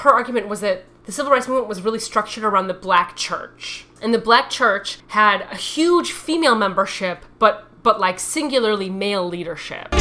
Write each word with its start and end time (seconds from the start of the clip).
her 0.00 0.10
argument 0.10 0.48
was 0.48 0.60
that 0.60 0.84
the 1.04 1.12
civil 1.12 1.32
rights 1.32 1.48
movement 1.48 1.68
was 1.68 1.82
really 1.82 1.98
structured 1.98 2.44
around 2.44 2.68
the 2.68 2.74
black 2.74 3.16
church. 3.16 3.86
And 4.02 4.14
the 4.14 4.18
black 4.18 4.50
church 4.50 4.98
had 5.08 5.42
a 5.50 5.56
huge 5.56 6.12
female 6.12 6.54
membership, 6.54 7.24
but 7.38 7.66
but 7.82 7.98
like 7.98 8.18
singularly 8.18 8.90
male 8.90 9.26
leadership. 9.26 9.94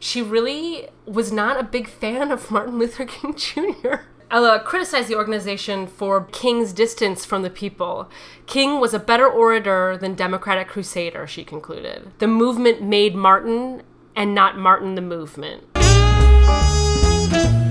She 0.00 0.22
really 0.22 0.88
was 1.06 1.30
not 1.30 1.58
a 1.58 1.62
big 1.62 1.88
fan 1.88 2.30
of 2.32 2.50
Martin 2.50 2.78
Luther 2.78 3.04
King 3.04 3.34
Jr. 3.36 4.06
Ella 4.30 4.56
uh, 4.56 4.62
criticized 4.62 5.08
the 5.08 5.14
organization 5.14 5.86
for 5.86 6.24
King's 6.24 6.72
distance 6.72 7.24
from 7.24 7.42
the 7.42 7.50
people. 7.50 8.10
King 8.46 8.78
was 8.78 8.92
a 8.92 8.98
better 8.98 9.26
orator 9.26 9.96
than 9.96 10.14
Democratic 10.14 10.68
crusader, 10.68 11.26
she 11.26 11.44
concluded. 11.44 12.10
The 12.18 12.26
movement 12.26 12.82
made 12.82 13.14
Martin 13.14 13.82
and 14.14 14.34
not 14.34 14.58
Martin 14.58 14.96
the 14.96 15.00
movement. 15.00 15.67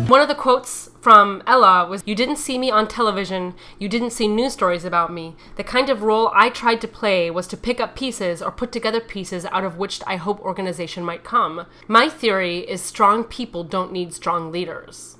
One 0.07 0.21
of 0.21 0.29
the 0.29 0.35
quotes 0.35 0.89
from 1.01 1.43
Ella 1.45 1.85
was 1.85 2.01
You 2.05 2.15
didn't 2.15 2.37
see 2.37 2.57
me 2.57 2.71
on 2.71 2.87
television, 2.87 3.55
you 3.77 3.89
didn't 3.89 4.11
see 4.11 4.29
news 4.29 4.53
stories 4.53 4.85
about 4.85 5.11
me. 5.11 5.35
The 5.57 5.65
kind 5.65 5.89
of 5.89 6.01
role 6.01 6.31
I 6.33 6.49
tried 6.49 6.79
to 6.79 6.87
play 6.87 7.29
was 7.29 7.45
to 7.47 7.57
pick 7.57 7.81
up 7.81 7.93
pieces 7.93 8.41
or 8.41 8.49
put 8.49 8.71
together 8.71 9.01
pieces 9.01 9.45
out 9.47 9.65
of 9.65 9.77
which 9.77 9.99
I 10.07 10.15
hope 10.15 10.39
organization 10.39 11.03
might 11.03 11.25
come. 11.25 11.65
My 11.89 12.07
theory 12.07 12.59
is 12.59 12.81
strong 12.81 13.25
people 13.25 13.65
don't 13.65 13.91
need 13.91 14.13
strong 14.13 14.49
leaders. 14.49 15.17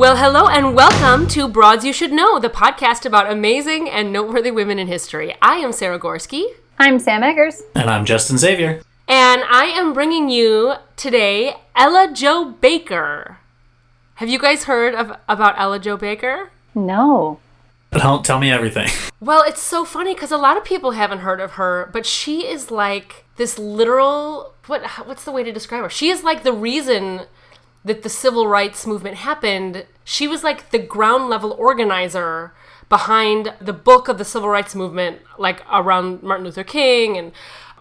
Well, 0.00 0.16
hello 0.16 0.48
and 0.48 0.74
welcome 0.74 1.28
to 1.28 1.46
Broads 1.46 1.84
You 1.84 1.92
Should 1.92 2.10
Know, 2.10 2.38
the 2.38 2.48
podcast 2.48 3.04
about 3.04 3.30
amazing 3.30 3.90
and 3.90 4.10
noteworthy 4.10 4.50
women 4.50 4.78
in 4.78 4.86
history. 4.86 5.34
I 5.42 5.56
am 5.56 5.72
Sarah 5.74 6.00
Gorski. 6.00 6.46
I'm 6.78 6.98
Sam 6.98 7.22
Eggers. 7.22 7.60
And 7.74 7.90
I'm 7.90 8.06
Justin 8.06 8.38
Xavier. 8.38 8.80
And 9.06 9.42
I 9.44 9.66
am 9.66 9.92
bringing 9.92 10.30
you 10.30 10.76
today 10.96 11.52
Ella 11.76 12.14
Jo 12.14 12.46
Baker. 12.46 13.40
Have 14.14 14.30
you 14.30 14.38
guys 14.38 14.64
heard 14.64 14.94
of, 14.94 15.18
about 15.28 15.56
Ella 15.58 15.78
Jo 15.78 15.98
Baker? 15.98 16.50
No. 16.74 17.38
Don't 17.90 18.24
tell 18.24 18.40
me 18.40 18.50
everything. 18.50 18.88
Well, 19.22 19.42
it's 19.42 19.60
so 19.60 19.84
funny 19.84 20.14
because 20.14 20.32
a 20.32 20.38
lot 20.38 20.56
of 20.56 20.64
people 20.64 20.92
haven't 20.92 21.18
heard 21.18 21.42
of 21.42 21.52
her, 21.52 21.90
but 21.92 22.06
she 22.06 22.46
is 22.46 22.70
like 22.70 23.26
this 23.36 23.58
literal 23.58 24.54
what 24.66 24.82
what's 25.04 25.24
the 25.24 25.30
way 25.30 25.42
to 25.42 25.52
describe 25.52 25.82
her? 25.82 25.90
She 25.90 26.08
is 26.08 26.24
like 26.24 26.42
the 26.42 26.54
reason 26.54 27.26
that 27.84 28.02
the 28.02 28.08
civil 28.08 28.46
rights 28.46 28.86
movement 28.86 29.16
happened, 29.16 29.86
she 30.04 30.28
was 30.28 30.44
like 30.44 30.70
the 30.70 30.78
ground 30.78 31.28
level 31.28 31.52
organizer 31.52 32.52
behind 32.88 33.54
the 33.60 33.72
book 33.72 34.08
of 34.08 34.18
the 34.18 34.24
civil 34.24 34.48
rights 34.48 34.74
movement, 34.74 35.20
like 35.38 35.62
around 35.72 36.22
Martin 36.22 36.44
Luther 36.44 36.64
King 36.64 37.16
and 37.16 37.32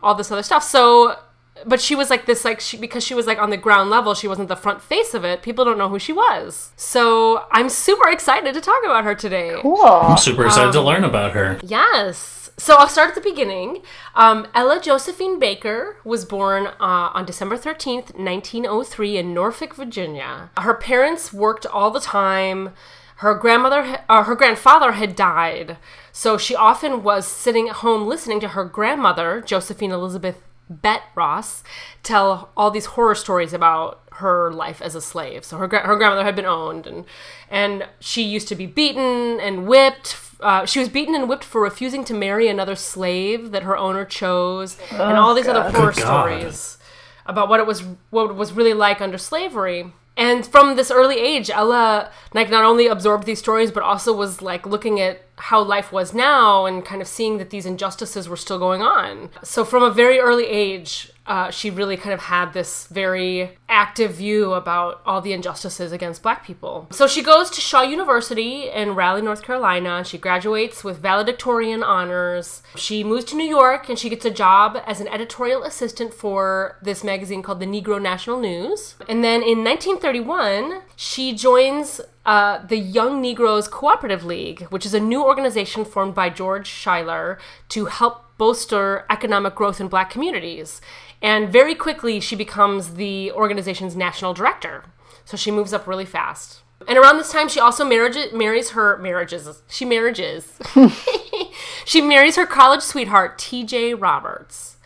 all 0.02 0.16
this 0.16 0.32
other 0.32 0.44
stuff. 0.44 0.64
So, 0.64 1.18
but 1.66 1.82
she 1.82 1.96
was 1.96 2.10
like 2.10 2.26
this, 2.28 2.46
like, 2.46 2.62
she, 2.62 2.78
because 2.78 3.04
she 3.04 3.14
was 3.14 3.28
like 3.28 3.40
on 3.40 3.50
the 3.50 3.58
ground 3.58 3.90
level, 3.90 4.14
she 4.14 4.28
wasn't 4.28 4.48
the 4.48 4.56
front 4.56 4.82
face 4.82 5.14
of 5.14 5.26
it. 5.26 5.42
People 5.42 5.66
don't 5.66 5.78
know 5.78 5.90
who 5.90 6.00
she 6.00 6.14
was. 6.14 6.72
So 6.78 7.46
I'm 7.52 7.68
super 7.70 8.08
excited 8.10 8.54
to 8.54 8.62
talk 8.62 8.82
about 8.86 9.04
her 9.04 9.16
today. 9.16 9.58
Cool. 9.62 9.84
I'm 9.84 10.18
super 10.18 10.46
excited 10.46 10.68
um, 10.68 10.74
to 10.74 10.82
learn 10.82 11.04
about 11.04 11.34
her. 11.34 11.60
Yes. 11.64 12.39
So 12.60 12.76
I'll 12.76 12.90
start 12.90 13.10
at 13.10 13.16
the 13.16 13.22
beginning. 13.22 13.84
Um, 14.16 14.46
Ella 14.54 14.82
Josephine 14.82 15.40
Baker 15.40 15.96
was 16.04 16.26
born 16.26 16.68
uh, 16.68 17.10
on 17.14 17.26
December 17.26 17.56
13th, 17.56 18.14
1903, 18.20 19.18
in 19.18 19.34
Norfolk, 19.34 19.74
Virginia. 19.76 20.50
Her 20.58 20.74
parents 20.74 21.32
worked 21.32 21.66
all 21.66 21.90
the 21.90 22.02
time. 22.02 22.72
Her 23.18 23.34
grandmother, 23.34 24.04
uh, 24.10 24.24
her 24.24 24.36
grandfather 24.36 24.92
had 24.92 25.16
died, 25.16 25.78
so 26.12 26.38
she 26.38 26.54
often 26.54 27.02
was 27.02 27.26
sitting 27.26 27.70
at 27.70 27.78
home 27.78 28.08
listening 28.08 28.42
to 28.42 28.50
her 28.50 28.66
grandmother, 28.66 29.40
Josephine 29.40 29.92
Elizabeth 29.92 30.42
Bet 30.70 31.04
Ross, 31.16 31.64
tell 32.04 32.50
all 32.58 32.72
these 32.72 32.88
horror 32.88 33.16
stories 33.16 33.54
about 33.54 34.02
her 34.20 34.52
life 34.52 34.82
as 34.82 34.96
a 34.96 35.02
slave. 35.02 35.44
So 35.44 35.58
her 35.58 35.68
her 35.68 35.96
grandmother 35.96 36.24
had 36.24 36.36
been 36.36 36.46
owned, 36.46 36.88
and 36.88 37.06
and 37.50 37.88
she 38.00 38.24
used 38.24 38.48
to 38.50 38.56
be 38.56 38.66
beaten 38.66 39.40
and 39.40 39.68
whipped 39.68 40.16
uh, 40.42 40.66
she 40.66 40.80
was 40.80 40.90
beaten 40.90 41.16
and 41.16 41.28
whipped 41.28 41.44
for 41.44 41.62
refusing 41.62 42.04
to 42.06 42.14
marry 42.14 42.48
another 42.48 42.76
slave 42.76 43.52
that 43.52 43.64
her 43.64 43.78
owner 43.78 44.06
chose, 44.06 44.78
oh, 44.92 45.10
and 45.10 45.18
all 45.18 45.34
these 45.34 45.46
God. 45.46 45.58
other 45.58 45.78
horror 45.78 45.94
stories 45.94 46.78
about 47.26 47.50
what 47.50 47.60
it 47.60 47.66
was 47.66 47.84
what 48.10 48.32
it 48.32 48.36
was 48.36 48.54
really 48.54 48.74
like 48.74 49.02
under 49.02 49.18
slavery. 49.18 49.94
And 50.16 50.46
from 50.46 50.76
this 50.76 50.92
early 50.92 51.18
age, 51.18 51.50
Ella 51.50 52.12
like 52.34 52.50
not 52.50 52.64
only 52.64 52.88
absorbed 52.88 53.26
these 53.26 53.40
stories, 53.40 53.72
but 53.72 53.84
also 53.84 54.14
was 54.14 54.42
like 54.42 54.66
looking 54.66 55.00
at 55.00 55.22
how 55.40 55.62
life 55.62 55.92
was 55.92 56.14
now 56.14 56.66
and 56.66 56.86
kind 56.86 57.02
of 57.02 57.08
seeing 57.08 57.38
that 57.38 57.50
these 57.50 57.66
injustices 57.66 58.28
were 58.28 58.38
still 58.38 58.60
going 58.60 58.82
on. 58.82 59.30
So 59.44 59.66
from 59.66 59.84
a 59.84 59.92
very 59.92 60.20
early 60.20 60.46
age, 60.46 61.12
uh, 61.30 61.52
she 61.52 61.70
really 61.70 61.96
kind 61.96 62.14
of 62.14 62.22
had 62.22 62.54
this 62.54 62.88
very 62.88 63.52
active 63.70 64.16
view 64.16 64.54
about 64.54 65.00
all 65.06 65.22
the 65.22 65.32
injustices 65.32 65.92
against 65.92 66.24
black 66.24 66.44
people. 66.44 66.88
So 66.92 67.06
she 67.06 67.22
goes 67.22 67.52
to 67.52 67.62
Shaw 67.62 67.84
University 67.84 68.68
in 68.68 68.96
Raleigh, 68.96 69.22
North 69.22 69.44
Carolina. 69.44 70.04
She 70.04 70.18
graduates 70.18 70.84
with 70.84 70.98
valedictorian 70.98 71.84
honors. 71.84 72.64
She 72.76 73.04
moves 73.04 73.26
to 73.26 73.36
New 73.36 73.48
York 73.48 73.90
and 73.90 74.00
she 74.00 74.10
gets 74.10 74.26
a 74.26 74.32
job 74.32 74.82
as 74.88 75.00
an 75.00 75.08
editorial 75.08 75.64
assistant 75.64 76.16
for 76.16 76.80
this 76.82 77.04
magazine 77.04 77.44
called 77.44 77.60
the 77.60 77.68
Negro 77.68 78.02
National 78.02 78.40
News. 78.40 78.96
And 79.08 79.24
then 79.24 79.44
in 79.44 79.64
1931, 79.64 80.82
she 80.96 81.36
joins 81.36 82.02
uh, 82.30 82.64
the 82.64 82.78
Young 82.78 83.22
Negroes 83.22 83.68
Cooperative 83.68 84.24
League, 84.24 84.62
which 84.70 84.86
is 84.86 84.94
a 84.94 85.00
new 85.00 85.24
organization 85.24 85.84
formed 85.84 86.14
by 86.14 86.30
George 86.30 86.70
Schuyler 86.70 87.40
to 87.70 87.86
help 87.86 88.38
bolster 88.38 89.04
economic 89.10 89.56
growth 89.56 89.82
in 89.82 89.88
black 89.88 90.12
communities. 90.12 90.80
And 91.24 91.52
very 91.52 91.74
quickly, 91.74 92.20
she 92.20 92.36
becomes 92.36 92.94
the 92.94 93.32
organization's 93.32 93.96
national 93.96 94.36
director. 94.36 94.84
So 95.26 95.38
she 95.38 95.50
moves 95.50 95.74
up 95.74 95.88
really 95.88 96.06
fast. 96.06 96.62
And 96.88 97.00
around 97.00 97.18
this 97.18 97.32
time, 97.32 97.50
she 97.50 97.60
also 97.60 97.84
marriage, 97.84 98.32
marries 98.32 98.70
her 98.72 99.00
marriages. 99.00 99.64
She 99.68 99.84
marriages. 99.84 100.54
she 101.84 102.00
marries 102.00 102.36
her 102.36 102.46
college 102.46 102.82
sweetheart, 102.82 103.40
T.J. 103.40 103.96
Roberts. 103.96 104.78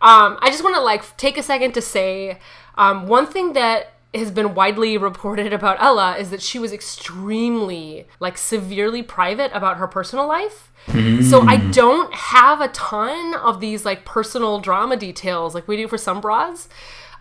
Um, 0.00 0.38
I 0.40 0.50
just 0.50 0.62
want 0.62 0.76
to 0.76 0.82
like 0.82 1.16
take 1.16 1.36
a 1.36 1.42
second 1.42 1.72
to 1.74 1.82
say 1.82 2.38
um, 2.76 3.08
one 3.08 3.26
thing 3.26 3.54
that 3.54 3.95
has 4.18 4.30
been 4.30 4.54
widely 4.54 4.96
reported 4.96 5.52
about 5.52 5.80
Ella 5.80 6.16
is 6.16 6.30
that 6.30 6.42
she 6.42 6.58
was 6.58 6.72
extremely, 6.72 8.06
like, 8.20 8.38
severely 8.38 9.02
private 9.02 9.50
about 9.54 9.76
her 9.78 9.86
personal 9.86 10.26
life. 10.26 10.72
Mm. 10.86 11.22
So 11.24 11.42
I 11.42 11.58
hmm. 11.58 11.70
don't 11.72 12.14
have 12.14 12.60
a 12.60 12.68
ton 12.68 13.34
of 13.34 13.60
these 13.60 13.84
like 13.84 14.04
personal 14.04 14.60
drama 14.60 14.96
details 14.96 15.54
like 15.54 15.66
we 15.66 15.76
do 15.76 15.88
for 15.88 15.98
some 15.98 16.20
bras. 16.20 16.68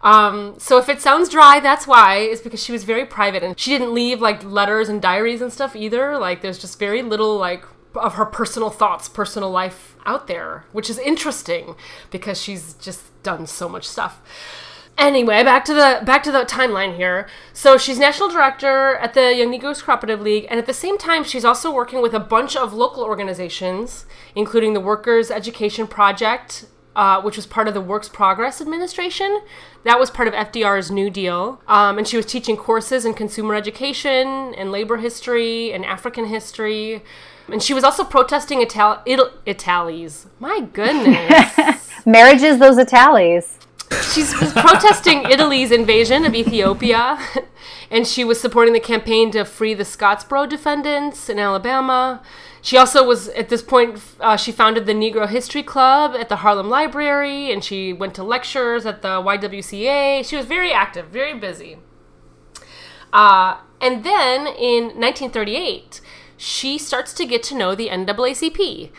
Um, 0.01 0.55
so 0.59 0.77
if 0.77 0.87
it 0.87 1.01
sounds 1.01 1.29
dry, 1.29 1.59
that's 1.59 1.87
why. 1.87 2.17
Is 2.17 2.41
because 2.41 2.63
she 2.63 2.71
was 2.71 2.83
very 2.83 3.05
private 3.05 3.41
and 3.41 3.59
she 3.59 3.71
didn't 3.71 3.93
leave 3.93 4.21
like 4.21 4.43
letters 4.43 4.87
and 4.87 5.01
diaries 5.01 5.41
and 5.41 5.51
stuff 5.51 5.75
either. 5.75 6.17
Like 6.19 6.41
there's 6.41 6.59
just 6.59 6.77
very 6.77 7.01
little 7.01 7.37
like 7.37 7.65
of 7.95 8.15
her 8.15 8.25
personal 8.25 8.69
thoughts, 8.69 9.09
personal 9.09 9.49
life 9.49 9.95
out 10.05 10.27
there, 10.27 10.65
which 10.71 10.89
is 10.89 10.99
interesting 10.99 11.75
because 12.11 12.39
she's 12.39 12.75
just 12.75 13.01
done 13.23 13.47
so 13.47 13.67
much 13.67 13.87
stuff. 13.87 14.21
Anyway, 14.97 15.43
back 15.43 15.65
to 15.65 15.73
the 15.73 15.99
back 16.05 16.23
to 16.23 16.31
the 16.31 16.45
timeline 16.45 16.95
here. 16.95 17.27
So 17.51 17.77
she's 17.77 17.99
national 17.99 18.29
director 18.29 18.95
at 18.95 19.13
the 19.13 19.35
Young 19.35 19.51
Negroes 19.51 19.81
Cooperative 19.81 20.21
League, 20.21 20.47
and 20.49 20.57
at 20.57 20.65
the 20.67 20.73
same 20.73 20.97
time, 20.97 21.23
she's 21.23 21.43
also 21.43 21.71
working 21.73 22.01
with 22.01 22.13
a 22.13 22.19
bunch 22.19 22.55
of 22.55 22.73
local 22.73 23.03
organizations, 23.03 24.05
including 24.35 24.73
the 24.73 24.79
Workers 24.79 25.29
Education 25.29 25.85
Project, 25.85 26.65
uh, 26.95 27.21
which 27.21 27.35
was 27.35 27.45
part 27.45 27.67
of 27.67 27.73
the 27.73 27.81
Works 27.81 28.07
Progress 28.07 28.61
Administration. 28.61 29.41
That 29.83 29.99
was 29.99 30.09
part 30.09 30.29
of 30.29 30.33
FDR's 30.33 30.89
New 30.89 31.09
Deal, 31.09 31.61
um, 31.67 31.97
and 31.97 32.07
she 32.07 32.15
was 32.15 32.25
teaching 32.25 32.55
courses 32.55 33.03
in 33.03 33.13
consumer 33.15 33.53
education 33.53 34.55
and 34.55 34.71
labor 34.71 34.97
history 34.97 35.73
and 35.73 35.83
African 35.85 36.27
history. 36.27 37.03
And 37.51 37.61
she 37.61 37.73
was 37.73 37.83
also 37.83 38.05
protesting 38.05 38.59
Ital- 38.61 39.01
Ital- 39.05 39.31
Italies. 39.45 40.27
My 40.39 40.61
goodness. 40.61 41.91
Marriages, 42.05 42.59
those 42.59 42.77
Italies. 42.77 43.59
She's 44.13 44.33
protesting 44.33 45.23
Italy's 45.23 45.71
invasion 45.71 46.25
of 46.25 46.33
Ethiopia, 46.33 47.19
and 47.91 48.07
she 48.07 48.23
was 48.23 48.39
supporting 48.39 48.73
the 48.73 48.79
campaign 48.79 49.31
to 49.31 49.43
free 49.43 49.73
the 49.73 49.83
Scottsboro 49.83 50.47
defendants 50.47 51.29
in 51.29 51.39
Alabama. 51.39 52.21
She 52.61 52.77
also 52.77 53.05
was, 53.05 53.27
at 53.29 53.49
this 53.49 53.61
point, 53.61 54.01
uh, 54.19 54.37
she 54.37 54.51
founded 54.51 54.85
the 54.85 54.93
Negro 54.93 55.27
History 55.29 55.61
Club 55.61 56.15
at 56.15 56.29
the 56.29 56.37
Harlem 56.37 56.69
Library, 56.69 57.51
and 57.51 57.63
she 57.63 57.93
went 57.93 58.15
to 58.15 58.23
lectures 58.23 58.85
at 58.85 59.01
the 59.01 59.21
YWCA. 59.21 60.27
She 60.27 60.35
was 60.35 60.45
very 60.45 60.71
active, 60.71 61.07
very 61.07 61.37
busy. 61.37 61.77
Uh, 63.13 63.57
and 63.79 64.03
then 64.03 64.47
in 64.47 64.85
1938, 64.99 66.01
she 66.37 66.77
starts 66.77 67.13
to 67.13 67.25
get 67.25 67.43
to 67.43 67.55
know 67.55 67.75
the 67.75 67.89
NAACP. 67.89 68.91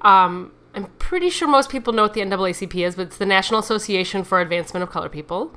Um, 0.00 0.52
I'm 0.74 0.86
pretty 0.98 1.28
sure 1.28 1.46
most 1.48 1.70
people 1.70 1.92
know 1.92 2.02
what 2.02 2.14
the 2.14 2.22
NAACP 2.22 2.86
is, 2.86 2.94
but 2.94 3.08
it's 3.08 3.18
the 3.18 3.26
National 3.26 3.60
Association 3.60 4.24
for 4.24 4.40
Advancement 4.40 4.82
of 4.82 4.90
Color 4.90 5.08
People. 5.08 5.54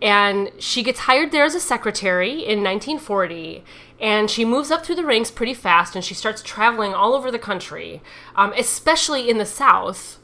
and 0.00 0.50
she 0.58 0.82
gets 0.82 1.00
hired 1.00 1.30
there 1.30 1.44
as 1.44 1.54
a 1.54 1.60
secretary 1.60 2.32
in 2.32 2.64
1940 2.64 3.62
and 4.00 4.28
she 4.28 4.44
moves 4.44 4.72
up 4.72 4.84
through 4.84 4.96
the 4.96 5.06
ranks 5.06 5.30
pretty 5.30 5.54
fast 5.54 5.94
and 5.94 6.04
she 6.04 6.12
starts 6.12 6.42
traveling 6.42 6.92
all 6.92 7.14
over 7.14 7.30
the 7.30 7.38
country 7.38 8.02
um, 8.34 8.52
especially 8.56 9.30
in 9.30 9.38
the 9.38 9.46
south 9.46 10.18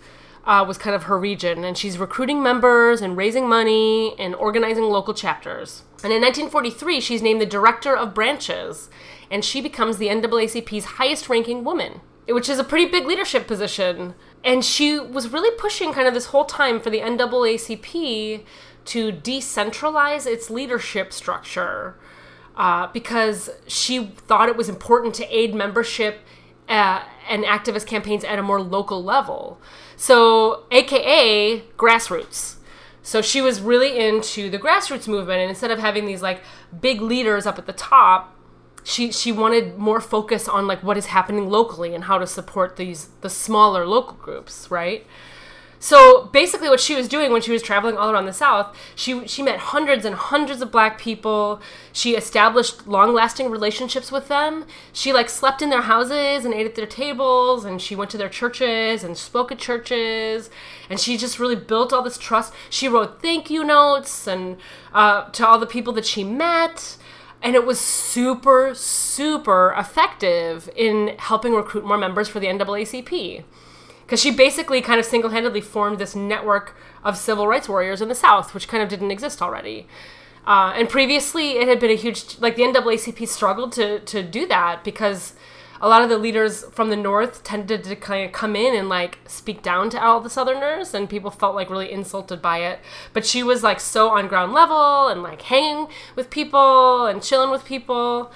uh, 0.49 0.65
was 0.67 0.79
kind 0.79 0.97
of 0.97 1.05
her 1.05 1.19
region. 1.19 1.63
And 1.63 1.77
she's 1.77 1.99
recruiting 1.99 2.43
members 2.43 3.03
and 3.03 3.17
raising 3.17 3.49
money 3.49 4.19
and 4.19 4.35
organizing 4.35 4.85
local 4.85 5.15
chapters. 5.15 5.83
And 6.03 6.13
in 6.13 6.23
1943 6.23 7.01
she's 7.01 7.23
named 7.23 7.41
the 7.41 7.47
director 7.47 7.97
of 7.97 8.15
branches 8.15 8.89
and 9.31 9.45
she 9.45 9.61
becomes 9.61 9.99
the 9.99 10.09
naacp's 10.09 10.85
highest 10.85 11.29
ranking 11.29 11.63
woman 11.63 12.01
which 12.29 12.49
is 12.49 12.59
a 12.59 12.65
pretty 12.65 12.87
big 12.87 13.07
leadership 13.07 13.47
position 13.47 14.15
and 14.45 14.65
she 14.65 14.99
was 14.99 15.29
really 15.29 15.57
pushing 15.59 15.93
kind 15.93 16.07
of 16.07 16.15
this 16.15 16.27
whole 16.27 16.45
time 16.45 16.81
for 16.81 16.91
the 16.91 17.01
naacp 17.01 18.45
to 18.85 19.13
decentralize 19.13 20.27
its 20.27 20.49
leadership 20.49 21.13
structure 21.13 21.97
uh, 22.57 22.87
because 22.93 23.51
she 23.67 24.07
thought 24.07 24.49
it 24.49 24.57
was 24.57 24.69
important 24.69 25.15
to 25.15 25.37
aid 25.37 25.55
membership 25.55 26.21
uh, 26.69 27.03
and 27.29 27.45
activist 27.45 27.87
campaigns 27.87 28.25
at 28.25 28.39
a 28.39 28.43
more 28.43 28.61
local 28.61 29.03
level. 29.03 29.61
So, 29.97 30.65
AKA 30.71 31.61
grassroots. 31.77 32.57
So 33.03 33.23
she 33.23 33.41
was 33.41 33.61
really 33.61 33.99
into 33.99 34.51
the 34.51 34.59
grassroots 34.59 35.09
movement, 35.09 35.41
and 35.41 35.49
instead 35.49 35.71
of 35.71 35.79
having 35.79 36.05
these 36.05 36.21
like 36.21 36.43
big 36.79 37.01
leaders 37.01 37.47
up 37.47 37.59
at 37.59 37.65
the 37.65 37.73
top, 37.73 38.35
she 38.85 39.13
she 39.13 39.33
wanted 39.33 39.79
more 39.79 40.01
focus 40.01 40.49
on 40.49 40.67
like 40.67 40.83
what 40.83 40.97
is 40.97 41.07
happening 41.07 41.49
locally 41.49 41.95
and 41.95 42.05
how 42.05 42.19
to 42.19 42.27
support 42.27 42.77
these 42.77 43.09
the 43.21 43.31
smaller 43.31 43.87
local 43.87 44.15
groups, 44.15 44.71
right? 44.71 45.07
So 45.81 46.25
basically, 46.33 46.69
what 46.69 46.81
she 46.81 46.97
was 46.97 47.07
doing 47.07 47.33
when 47.33 47.41
she 47.41 47.53
was 47.53 47.63
traveling 47.63 47.97
all 47.97 48.11
around 48.11 48.27
the 48.27 48.33
South, 48.33 48.77
she 48.97 49.27
she 49.29 49.43
met 49.43 49.59
hundreds 49.59 50.05
and 50.05 50.15
hundreds 50.17 50.61
of 50.61 50.73
Black 50.73 50.99
people. 50.99 51.61
She 51.93 52.17
established 52.17 52.87
long-lasting 52.89 53.49
relationships 53.49 54.11
with 54.11 54.29
them. 54.29 54.67
She 54.93 55.13
like 55.13 55.29
slept 55.29 55.63
in 55.63 55.71
their 55.71 55.83
houses 55.83 56.45
and 56.45 56.53
ate 56.53 56.67
at 56.67 56.75
their 56.75 56.87
tables, 56.87 57.65
and 57.65 57.81
she 57.81 57.95
went 57.95 58.11
to 58.11 58.19
their 58.19 58.29
churches 58.29 59.05
and 59.05 59.17
spoke 59.17 59.53
at 59.53 59.59
churches. 59.59 60.51
And 60.91 60.99
she 60.99 61.17
just 61.17 61.39
really 61.39 61.57
built 61.57 61.93
all 61.93 62.03
this 62.03 62.19
trust. 62.19 62.53
She 62.71 62.89
wrote 62.89 63.23
thank 63.23 63.49
you 63.49 63.63
notes 63.63 64.27
and 64.27 64.57
uh, 64.93 65.31
to 65.31 65.47
all 65.47 65.61
the 65.61 65.67
people 65.67 65.93
that 65.93 66.07
she 66.07 66.25
met. 66.25 66.97
And 67.43 67.55
it 67.55 67.65
was 67.65 67.79
super, 67.79 68.75
super 68.75 69.75
effective 69.79 70.69
in 70.75 71.15
helping 71.19 71.55
recruit 71.55 71.85
more 71.85 71.99
members 71.99 72.29
for 72.29 72.41
the 72.41 72.47
NAACP 72.47 73.45
because 74.09 74.21
she 74.21 74.31
basically 74.31 74.81
kind 74.81 74.99
of 74.99 75.05
single 75.05 75.31
handedly 75.31 75.61
formed 75.61 75.99
this 75.99 76.17
network 76.17 76.75
of 77.05 77.17
civil 77.17 77.47
rights 77.47 77.69
warriors 77.69 78.01
in 78.01 78.09
the 78.09 78.15
South, 78.15 78.55
which 78.55 78.67
kind 78.67 78.83
of 78.83 78.89
didn't 78.89 79.11
exist 79.11 79.43
already. 79.43 79.87
Uh, 80.47 80.73
and 80.75 80.89
previously, 80.89 81.59
it 81.59 81.69
had 81.69 81.79
been 81.79 81.91
a 81.91 81.95
huge 81.95 82.39
like 82.41 82.57
the 82.57 82.63
NAACP 82.63 83.29
struggled 83.29 83.71
to 83.73 84.01
to 84.01 84.23
do 84.23 84.47
that 84.47 84.83
because 84.83 85.35
a 85.81 85.89
lot 85.89 86.03
of 86.03 86.09
the 86.09 86.19
leaders 86.19 86.65
from 86.73 86.91
the 86.91 86.97
North 86.97 87.43
tended 87.45 87.85
to 87.85 87.97
kind 87.97 88.25
of 88.25 88.33
come 88.33 88.57
in 88.57 88.75
and 88.75 88.89
like 88.89 89.19
speak 89.27 89.63
down 89.63 89.91
to 89.91 90.03
all 90.03 90.21
the 90.21 90.31
Southerners, 90.31 90.95
and 90.95 91.09
people 91.09 91.31
felt 91.31 91.55
like 91.55 91.71
really 91.71 91.91
insulted 91.91 92.43
by 92.43 92.59
it. 92.59 92.81
But 93.13 93.25
she 93.25 93.43
was 93.43 93.63
like 93.63 93.81
so 93.81 94.11
on 94.11 94.29
ground 94.29 94.53
level 94.53 95.09
and 95.09 95.23
like 95.23 95.43
hanging 95.43 95.89
with 96.17 96.31
people 96.31 97.07
and 97.07 97.23
chilling 97.23 97.51
with 97.51 97.65
people, 97.65 98.33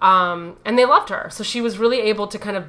um, 0.00 0.56
and 0.64 0.78
they 0.78 0.84
loved 0.84 1.10
her. 1.10 1.28
So 1.30 1.44
she 1.44 1.60
was 1.60 1.78
really 1.78 2.00
able 2.00 2.26
to 2.28 2.38
kind 2.38 2.56
of 2.56 2.66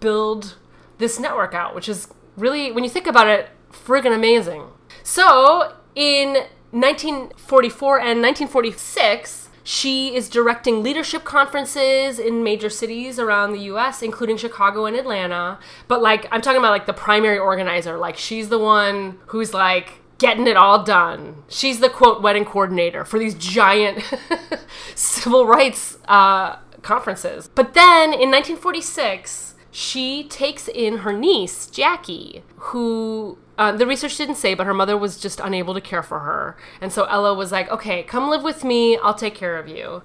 build 0.00 0.56
this 0.98 1.18
network 1.18 1.54
out, 1.54 1.74
which 1.74 1.88
is 1.88 2.08
really, 2.36 2.72
when 2.72 2.84
you 2.84 2.90
think 2.90 3.06
about 3.06 3.26
it, 3.26 3.50
friggin' 3.70 4.14
amazing. 4.14 4.64
So 5.02 5.74
in 5.94 6.46
1944 6.70 7.98
and 7.98 8.22
1946, 8.22 9.45
she 9.66 10.14
is 10.14 10.28
directing 10.28 10.84
leadership 10.84 11.24
conferences 11.24 12.20
in 12.20 12.44
major 12.44 12.70
cities 12.70 13.18
around 13.18 13.50
the 13.50 13.58
US, 13.62 14.00
including 14.00 14.36
Chicago 14.36 14.86
and 14.86 14.94
Atlanta. 14.94 15.58
But 15.88 16.00
like, 16.00 16.28
I'm 16.30 16.40
talking 16.40 16.60
about 16.60 16.70
like 16.70 16.86
the 16.86 16.92
primary 16.92 17.36
organizer. 17.36 17.96
Like, 17.98 18.16
she's 18.16 18.48
the 18.48 18.60
one 18.60 19.18
who's 19.26 19.52
like, 19.52 19.94
getting 20.18 20.46
it 20.46 20.56
all 20.56 20.84
done. 20.84 21.42
She's 21.48 21.80
the 21.80 21.90
quote 21.90 22.22
wedding 22.22 22.44
coordinator 22.44 23.04
for 23.04 23.18
these 23.18 23.34
giant 23.34 24.04
civil 24.94 25.48
rights 25.48 25.98
uh, 26.06 26.58
conferences. 26.82 27.48
But 27.52 27.74
then 27.74 28.12
in 28.12 28.30
1946, 28.30 29.55
she 29.76 30.24
takes 30.24 30.68
in 30.68 30.98
her 30.98 31.12
niece, 31.12 31.66
Jackie, 31.66 32.42
who 32.56 33.36
uh, 33.58 33.72
the 33.72 33.86
research 33.86 34.16
didn't 34.16 34.36
say, 34.36 34.54
but 34.54 34.64
her 34.64 34.72
mother 34.72 34.96
was 34.96 35.18
just 35.20 35.38
unable 35.38 35.74
to 35.74 35.82
care 35.82 36.02
for 36.02 36.20
her. 36.20 36.56
And 36.80 36.90
so 36.90 37.04
Ella 37.04 37.34
was 37.34 37.52
like, 37.52 37.70
okay, 37.70 38.02
come 38.02 38.30
live 38.30 38.42
with 38.42 38.64
me. 38.64 38.96
I'll 38.96 39.12
take 39.12 39.34
care 39.34 39.58
of 39.58 39.68
you. 39.68 40.02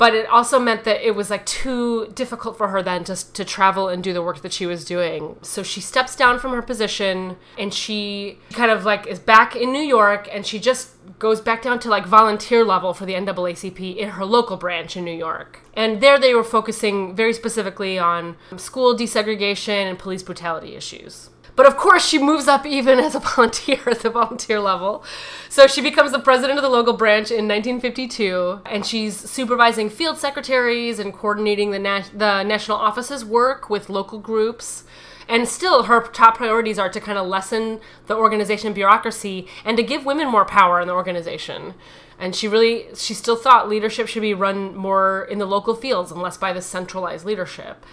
But 0.00 0.14
it 0.14 0.26
also 0.30 0.58
meant 0.58 0.84
that 0.84 1.06
it 1.06 1.14
was 1.14 1.28
like 1.28 1.44
too 1.44 2.06
difficult 2.14 2.56
for 2.56 2.68
her 2.68 2.82
then 2.82 3.04
to, 3.04 3.32
to 3.34 3.44
travel 3.44 3.90
and 3.90 4.02
do 4.02 4.14
the 4.14 4.22
work 4.22 4.40
that 4.40 4.50
she 4.50 4.64
was 4.64 4.86
doing. 4.86 5.36
So 5.42 5.62
she 5.62 5.82
steps 5.82 6.16
down 6.16 6.38
from 6.38 6.52
her 6.52 6.62
position 6.62 7.36
and 7.58 7.74
she 7.74 8.38
kind 8.54 8.70
of 8.70 8.86
like 8.86 9.06
is 9.06 9.18
back 9.18 9.54
in 9.54 9.74
New 9.74 9.82
York 9.82 10.26
and 10.32 10.46
she 10.46 10.58
just 10.58 10.92
goes 11.18 11.42
back 11.42 11.60
down 11.60 11.80
to 11.80 11.90
like 11.90 12.06
volunteer 12.06 12.64
level 12.64 12.94
for 12.94 13.04
the 13.04 13.12
NAACP 13.12 13.98
in 13.98 14.08
her 14.08 14.24
local 14.24 14.56
branch 14.56 14.96
in 14.96 15.04
New 15.04 15.12
York. 15.12 15.60
And 15.74 16.00
there 16.00 16.18
they 16.18 16.32
were 16.32 16.44
focusing 16.44 17.14
very 17.14 17.34
specifically 17.34 17.98
on 17.98 18.36
school 18.56 18.96
desegregation 18.96 19.84
and 19.86 19.98
police 19.98 20.22
brutality 20.22 20.76
issues. 20.76 21.28
But 21.60 21.66
of 21.66 21.76
course, 21.76 22.08
she 22.08 22.18
moves 22.18 22.48
up 22.48 22.64
even 22.64 22.98
as 22.98 23.14
a 23.14 23.18
volunteer 23.36 23.80
at 23.86 24.00
the 24.00 24.08
volunteer 24.08 24.60
level. 24.60 25.04
So 25.50 25.66
she 25.66 25.82
becomes 25.82 26.10
the 26.10 26.18
president 26.18 26.58
of 26.58 26.62
the 26.62 26.70
local 26.70 26.94
branch 26.94 27.30
in 27.30 27.46
1952, 27.46 28.62
and 28.64 28.86
she's 28.86 29.14
supervising 29.30 29.90
field 29.90 30.16
secretaries 30.16 30.98
and 30.98 31.12
coordinating 31.12 31.70
the, 31.70 31.78
nat- 31.78 32.12
the 32.14 32.44
national 32.44 32.78
office's 32.78 33.26
work 33.26 33.68
with 33.68 33.90
local 33.90 34.18
groups. 34.18 34.84
And 35.28 35.46
still, 35.46 35.82
her 35.82 36.00
top 36.00 36.38
priorities 36.38 36.78
are 36.78 36.88
to 36.88 36.98
kind 36.98 37.18
of 37.18 37.26
lessen 37.26 37.80
the 38.06 38.16
organization 38.16 38.72
bureaucracy 38.72 39.46
and 39.62 39.76
to 39.76 39.82
give 39.82 40.06
women 40.06 40.28
more 40.28 40.46
power 40.46 40.80
in 40.80 40.88
the 40.88 40.94
organization. 40.94 41.74
And 42.18 42.34
she 42.34 42.48
really, 42.48 42.86
she 42.94 43.12
still 43.12 43.36
thought 43.36 43.68
leadership 43.68 44.08
should 44.08 44.22
be 44.22 44.32
run 44.32 44.74
more 44.74 45.28
in 45.30 45.36
the 45.36 45.44
local 45.44 45.74
fields 45.74 46.10
and 46.10 46.22
less 46.22 46.38
by 46.38 46.54
the 46.54 46.62
centralized 46.62 47.26
leadership. 47.26 47.84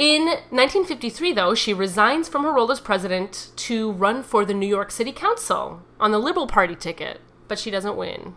In 0.00 0.24
1953, 0.48 1.34
though, 1.34 1.54
she 1.54 1.74
resigns 1.74 2.26
from 2.26 2.42
her 2.44 2.52
role 2.54 2.72
as 2.72 2.80
president 2.80 3.50
to 3.56 3.92
run 3.92 4.22
for 4.22 4.46
the 4.46 4.54
New 4.54 4.66
York 4.66 4.90
City 4.90 5.12
Council 5.12 5.82
on 6.00 6.10
the 6.10 6.18
Liberal 6.18 6.46
Party 6.46 6.74
ticket, 6.74 7.20
but 7.48 7.58
she 7.58 7.70
doesn't 7.70 7.98
win. 7.98 8.34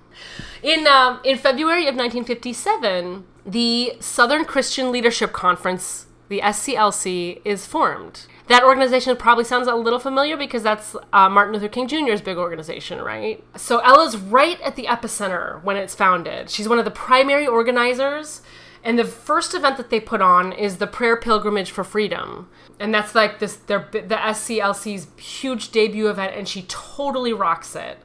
In, 0.61 0.85
uh, 0.85 1.19
in 1.23 1.37
February 1.37 1.83
of 1.83 1.95
1957, 1.95 3.23
the 3.45 3.93
Southern 4.01 4.43
Christian 4.43 4.91
Leadership 4.91 5.31
Conference, 5.31 6.07
the 6.27 6.41
SCLC, 6.41 7.39
is 7.45 7.65
formed. 7.65 8.25
That 8.47 8.65
organization 8.65 9.15
probably 9.15 9.45
sounds 9.45 9.69
a 9.69 9.75
little 9.75 9.99
familiar 9.99 10.35
because 10.35 10.63
that's 10.63 10.97
uh, 11.13 11.29
Martin 11.29 11.53
Luther 11.53 11.69
King 11.69 11.87
Jr.'s 11.87 12.19
big 12.19 12.35
organization, 12.35 12.99
right? 12.99 13.41
So 13.55 13.79
Ella's 13.79 14.17
right 14.17 14.59
at 14.59 14.75
the 14.75 14.87
epicenter 14.87 15.63
when 15.63 15.77
it's 15.77 15.95
founded. 15.95 16.49
She's 16.49 16.67
one 16.67 16.77
of 16.77 16.83
the 16.83 16.91
primary 16.91 17.47
organizers 17.47 18.41
and 18.83 18.99
the 18.99 19.05
first 19.05 19.53
event 19.53 19.77
that 19.77 19.89
they 19.89 19.99
put 19.99 20.21
on 20.21 20.51
is 20.51 20.77
the 20.77 20.87
Prayer 20.87 21.15
Pilgrimage 21.15 21.71
for 21.71 21.83
Freedom. 21.83 22.49
And 22.79 22.93
that's 22.93 23.15
like 23.15 23.39
this 23.39 23.55
their 23.55 23.87
the 23.91 24.15
SCLC's 24.15 25.07
huge 25.17 25.71
debut 25.71 26.09
event 26.09 26.35
and 26.35 26.47
she 26.47 26.63
totally 26.63 27.31
rocks 27.31 27.75
it. 27.75 27.99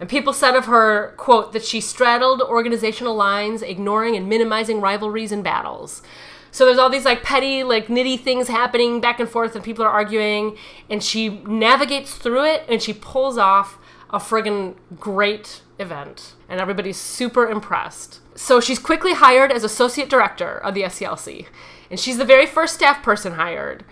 And 0.00 0.08
people 0.08 0.32
said 0.32 0.56
of 0.56 0.64
her, 0.66 1.14
quote, 1.16 1.52
that 1.52 1.64
she 1.64 1.80
straddled 1.80 2.42
organizational 2.42 3.14
lines, 3.14 3.62
ignoring 3.62 4.16
and 4.16 4.28
minimizing 4.28 4.80
rivalries 4.80 5.30
and 5.30 5.44
battles. 5.44 6.02
So 6.50 6.64
there's 6.64 6.78
all 6.78 6.90
these 6.90 7.04
like 7.04 7.22
petty, 7.22 7.62
like 7.62 7.88
nitty 7.88 8.20
things 8.20 8.48
happening 8.48 9.00
back 9.00 9.20
and 9.20 9.28
forth, 9.28 9.54
and 9.54 9.64
people 9.64 9.84
are 9.84 9.90
arguing, 9.90 10.56
and 10.88 11.02
she 11.02 11.28
navigates 11.28 12.14
through 12.14 12.44
it 12.44 12.64
and 12.68 12.82
she 12.82 12.92
pulls 12.92 13.36
off 13.36 13.78
a 14.10 14.18
friggin' 14.18 14.76
great 14.98 15.62
event. 15.78 16.34
And 16.48 16.60
everybody's 16.60 16.96
super 16.96 17.46
impressed. 17.46 18.20
So 18.34 18.60
she's 18.60 18.78
quickly 18.78 19.14
hired 19.14 19.52
as 19.52 19.64
associate 19.64 20.08
director 20.08 20.58
of 20.58 20.74
the 20.74 20.82
SCLC, 20.82 21.46
and 21.90 22.00
she's 22.00 22.18
the 22.18 22.24
very 22.24 22.46
first 22.46 22.74
staff 22.74 23.02
person 23.02 23.34
hired. 23.34 23.84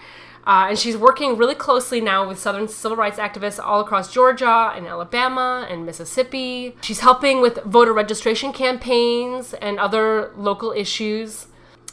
Uh, 0.44 0.66
and 0.70 0.78
she's 0.78 0.96
working 0.96 1.37
really 1.37 1.54
closely 1.54 2.00
now 2.00 2.26
with 2.26 2.38
Southern 2.38 2.66
civil 2.66 2.96
rights 2.96 3.18
activists 3.18 3.62
all 3.62 3.80
across 3.80 4.12
Georgia 4.12 4.72
and 4.75 4.87
Alabama 4.88 5.66
and 5.70 5.87
Mississippi. 5.87 6.75
She's 6.82 6.99
helping 7.00 7.40
with 7.40 7.62
voter 7.62 7.92
registration 7.92 8.52
campaigns 8.52 9.54
and 9.54 9.78
other 9.78 10.32
local 10.37 10.72
issues. 10.72 11.46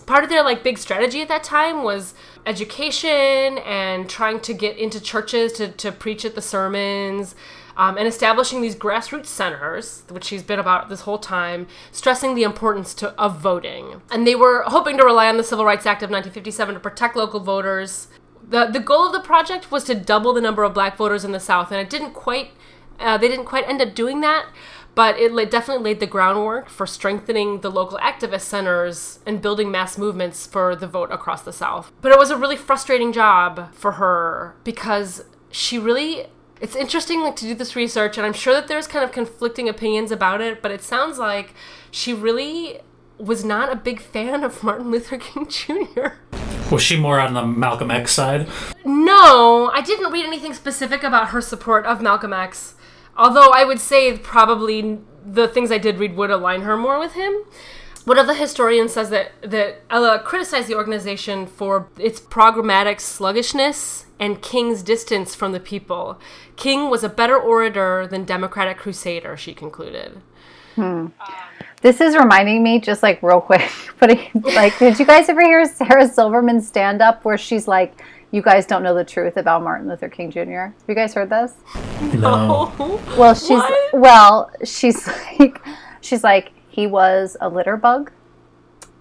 Part 0.08 0.24
of 0.24 0.32
their 0.32 0.44
like 0.44 0.64
big 0.64 0.80
strategy 0.80 1.22
at 1.22 1.28
that 1.28 1.44
time 1.44 1.84
was 1.84 2.16
education 2.48 3.60
and 3.60 4.10
trying 4.10 4.40
to 4.40 4.54
get 4.56 4.78
into 4.78 5.00
churches 5.00 5.54
to, 5.54 5.68
to 5.68 5.92
preach 5.92 6.26
at 6.26 6.34
the 6.34 6.42
sermons 6.42 7.36
um, 7.80 7.98
and 7.98 8.10
establishing 8.10 8.62
these 8.62 8.76
grassroots 8.76 9.28
centers, 9.28 10.04
which 10.10 10.26
she's 10.26 10.44
been 10.44 10.60
about 10.60 10.90
this 10.90 11.02
whole 11.02 11.18
time, 11.18 11.66
stressing 11.94 12.36
the 12.36 12.44
importance 12.44 12.94
to, 12.96 13.12
of 13.12 13.40
voting. 13.40 14.02
And 14.12 14.28
they 14.28 14.36
were 14.36 14.64
hoping 14.68 14.98
to 14.98 15.06
rely 15.06 15.30
on 15.30 15.38
the 15.38 15.46
Civil 15.46 15.64
Rights 15.64 15.86
Act 15.86 16.04
of 16.04 16.10
1957 16.10 16.74
to 16.74 16.80
protect 16.82 17.16
local 17.16 17.40
voters. 17.40 18.10
The, 18.46 18.66
the 18.66 18.82
goal 18.82 19.08
of 19.08 19.14
the 19.14 19.22
project 19.22 19.72
was 19.72 19.86
to 19.86 19.96
double 19.96 20.34
the 20.34 20.42
number 20.42 20.64
of 20.64 20.74
black 20.74 20.98
voters 20.98 21.24
in 21.24 21.32
the 21.32 21.40
South, 21.40 21.72
and 21.72 21.80
it 21.80 21.90
didn't 21.90 22.12
quite, 22.12 22.52
uh, 23.00 23.18
they 23.18 23.30
didn't 23.30 23.46
quite 23.46 23.68
end 23.68 23.82
up 23.82 23.96
doing 23.96 24.20
that. 24.20 24.48
but 24.94 25.18
it 25.18 25.50
definitely 25.50 25.82
laid 25.82 26.02
the 26.02 26.08
groundwork 26.08 26.68
for 26.68 26.86
strengthening 26.86 27.62
the 27.62 27.72
local 27.72 27.98
activist 28.00 28.42
centers 28.42 29.20
and 29.26 29.42
building 29.42 29.72
mass 29.72 29.98
movements 29.98 30.46
for 30.46 30.76
the 30.76 30.88
vote 30.88 31.10
across 31.14 31.44
the 31.44 31.54
South. 31.54 31.94
But 32.02 32.12
it 32.12 32.18
was 32.18 32.30
a 32.30 32.36
really 32.36 32.58
frustrating 32.58 33.14
job 33.14 33.74
for 33.74 33.94
her 33.94 34.58
because 34.66 35.24
she 35.52 35.80
really 35.80 36.26
it's 36.62 36.76
interesting 36.76 37.22
like 37.22 37.36
to 37.36 37.46
do 37.46 37.54
this 37.54 37.76
research 37.76 38.18
and 38.18 38.26
i'm 38.26 38.34
sure 38.34 38.54
that 38.54 38.68
there's 38.68 38.88
kind 38.88 39.04
of 39.04 39.12
conflicting 39.12 39.70
opinions 39.70 40.12
about 40.12 40.42
it 40.42 40.62
but 40.62 40.72
it 40.72 40.82
sounds 40.82 41.18
like 41.18 41.54
she 41.92 42.14
really 42.14 42.80
was 43.18 43.44
not 43.44 43.72
a 43.72 43.76
big 43.76 44.02
fan 44.02 44.44
of 44.44 44.64
martin 44.64 44.92
luther 44.92 45.18
king 45.18 45.48
jr 45.50 46.08
Was 46.72 46.82
she 46.84 46.98
more 47.00 47.20
on 47.20 47.34
the 47.34 47.46
Malcolm 47.46 47.92
X 47.92 48.12
side? 48.12 48.48
no 48.86 49.72
i 49.74 49.82
didn't 49.82 50.12
read 50.12 50.26
anything 50.26 50.54
specific 50.54 51.04
about 51.04 51.30
her 51.30 51.42
support 51.42 51.86
of 51.86 52.02
malcolm 52.02 52.34
x 52.34 52.76
although 53.18 53.52
i 53.52 53.64
would 53.64 53.80
say 53.80 54.18
probably 54.18 55.00
the 55.26 55.48
things 55.48 55.72
i 55.72 55.78
did 55.78 56.00
read 56.00 56.16
would 56.16 56.32
align 56.32 56.62
her 56.62 56.78
more 56.78 57.00
with 57.00 57.14
him 57.14 57.44
one 58.10 58.18
of 58.18 58.26
the 58.26 58.34
historians 58.34 58.94
says 58.94 59.12
that, 59.12 59.34
that 59.44 59.84
Ella 59.92 60.20
criticized 60.26 60.68
the 60.68 60.74
organization 60.74 61.46
for 61.46 61.90
its 62.00 62.20
programmatic 62.20 63.00
sluggishness 63.00 64.08
and 64.20 64.42
King's 64.42 64.82
distance 64.82 65.36
from 65.36 65.52
the 65.52 65.60
people. 65.60 66.20
King 66.56 66.90
was 66.90 67.04
a 67.04 67.10
better 67.10 67.38
orator 67.38 68.08
than 68.08 68.26
Democratic 68.26 68.80
crusader, 68.80 69.38
she 69.38 69.54
concluded. 69.54 70.24
Hmm. 70.74 70.82
Um, 70.82 71.14
this 71.84 72.02
is 72.02 72.16
reminding 72.16 72.64
me, 72.64 72.80
just 72.80 73.04
like 73.04 73.22
real 73.22 73.42
quick, 73.42 73.70
putting 74.00 74.28
like, 74.56 74.80
did 74.80 74.98
you 74.98 75.06
guys 75.06 75.30
ever 75.30 75.42
hear 75.42 75.64
Sarah 75.68 76.08
Silverman's 76.08 76.68
stand 76.68 77.04
up 77.04 77.24
where 77.26 77.38
she's 77.38 77.68
like, 77.68 78.02
"You 78.32 78.42
guys 78.42 78.66
don't 78.66 78.82
know 78.82 78.96
the 78.96 79.06
truth 79.06 79.38
about 79.38 79.62
Martin 79.62 79.88
Luther 79.88 80.10
King 80.10 80.32
Jr." 80.32 80.42
Have 80.42 80.74
you 80.88 80.96
guys 80.96 81.14
heard 81.14 81.30
this? 81.30 81.54
No. 82.16 82.74
Well, 83.18 83.36
she's 83.36 83.50
What? 83.50 83.94
well, 83.94 84.52
she's 84.66 85.08
like, 85.40 85.62
she's 86.02 86.24
like, 86.24 86.52
he 86.70 86.88
was 86.88 87.36
a 87.42 87.50
litter 87.50 87.76
bug. 87.76 88.12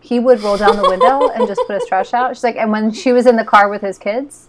He 0.01 0.19
would 0.19 0.41
roll 0.41 0.57
down 0.57 0.77
the 0.77 0.89
window 0.89 1.29
and 1.29 1.47
just 1.47 1.61
put 1.67 1.75
his 1.75 1.87
trash 1.87 2.15
out. 2.15 2.35
She's 2.37 2.45
like, 2.45 2.57
and 2.57 2.73
when 2.73 2.93
she 2.93 3.13
was 3.13 3.27
in 3.27 3.37
the 3.37 3.45
car 3.45 3.69
with 3.69 3.83
his 3.83 3.99
kids, 3.99 4.49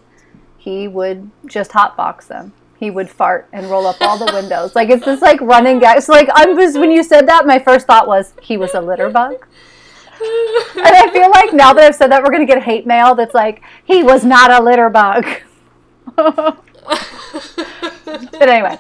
he 0.58 0.88
would 0.88 1.30
just 1.46 1.72
hotbox 1.72 2.28
them. 2.28 2.54
He 2.78 2.90
would 2.90 3.10
fart 3.10 3.50
and 3.52 3.70
roll 3.70 3.86
up 3.88 3.98
all 4.02 4.18
the 4.18 4.32
windows. 4.34 4.74
Like 4.74 4.90
it's 4.90 5.04
this 5.04 5.22
like 5.22 5.42
running 5.42 5.80
gag. 5.80 6.02
So 6.02 6.14
like 6.14 6.30
I 6.30 6.46
was 6.46 6.78
when 6.78 6.92
you 6.92 7.04
said 7.04 7.28
that, 7.28 7.46
my 7.46 7.60
first 7.60 7.88
thought 7.88 8.08
was 8.08 8.34
he 8.42 8.56
was 8.56 8.74
a 8.74 8.80
litter 8.80 9.10
bug. 9.10 9.46
And 10.22 10.96
I 10.96 11.10
feel 11.12 11.30
like 11.30 11.54
now 11.54 11.74
that 11.74 11.84
I've 11.84 11.96
said 11.96 12.12
that, 12.12 12.24
we're 12.24 12.32
gonna 12.32 12.46
get 12.46 12.64
hate 12.64 12.86
mail 12.86 13.16
that's 13.16 13.34
like 13.34 13.62
he 13.84 14.04
was 14.04 14.24
not 14.24 14.52
a 14.52 14.64
litter 14.64 14.90
bug. 14.90 15.26
but 16.16 16.64
anyway, 18.42 18.78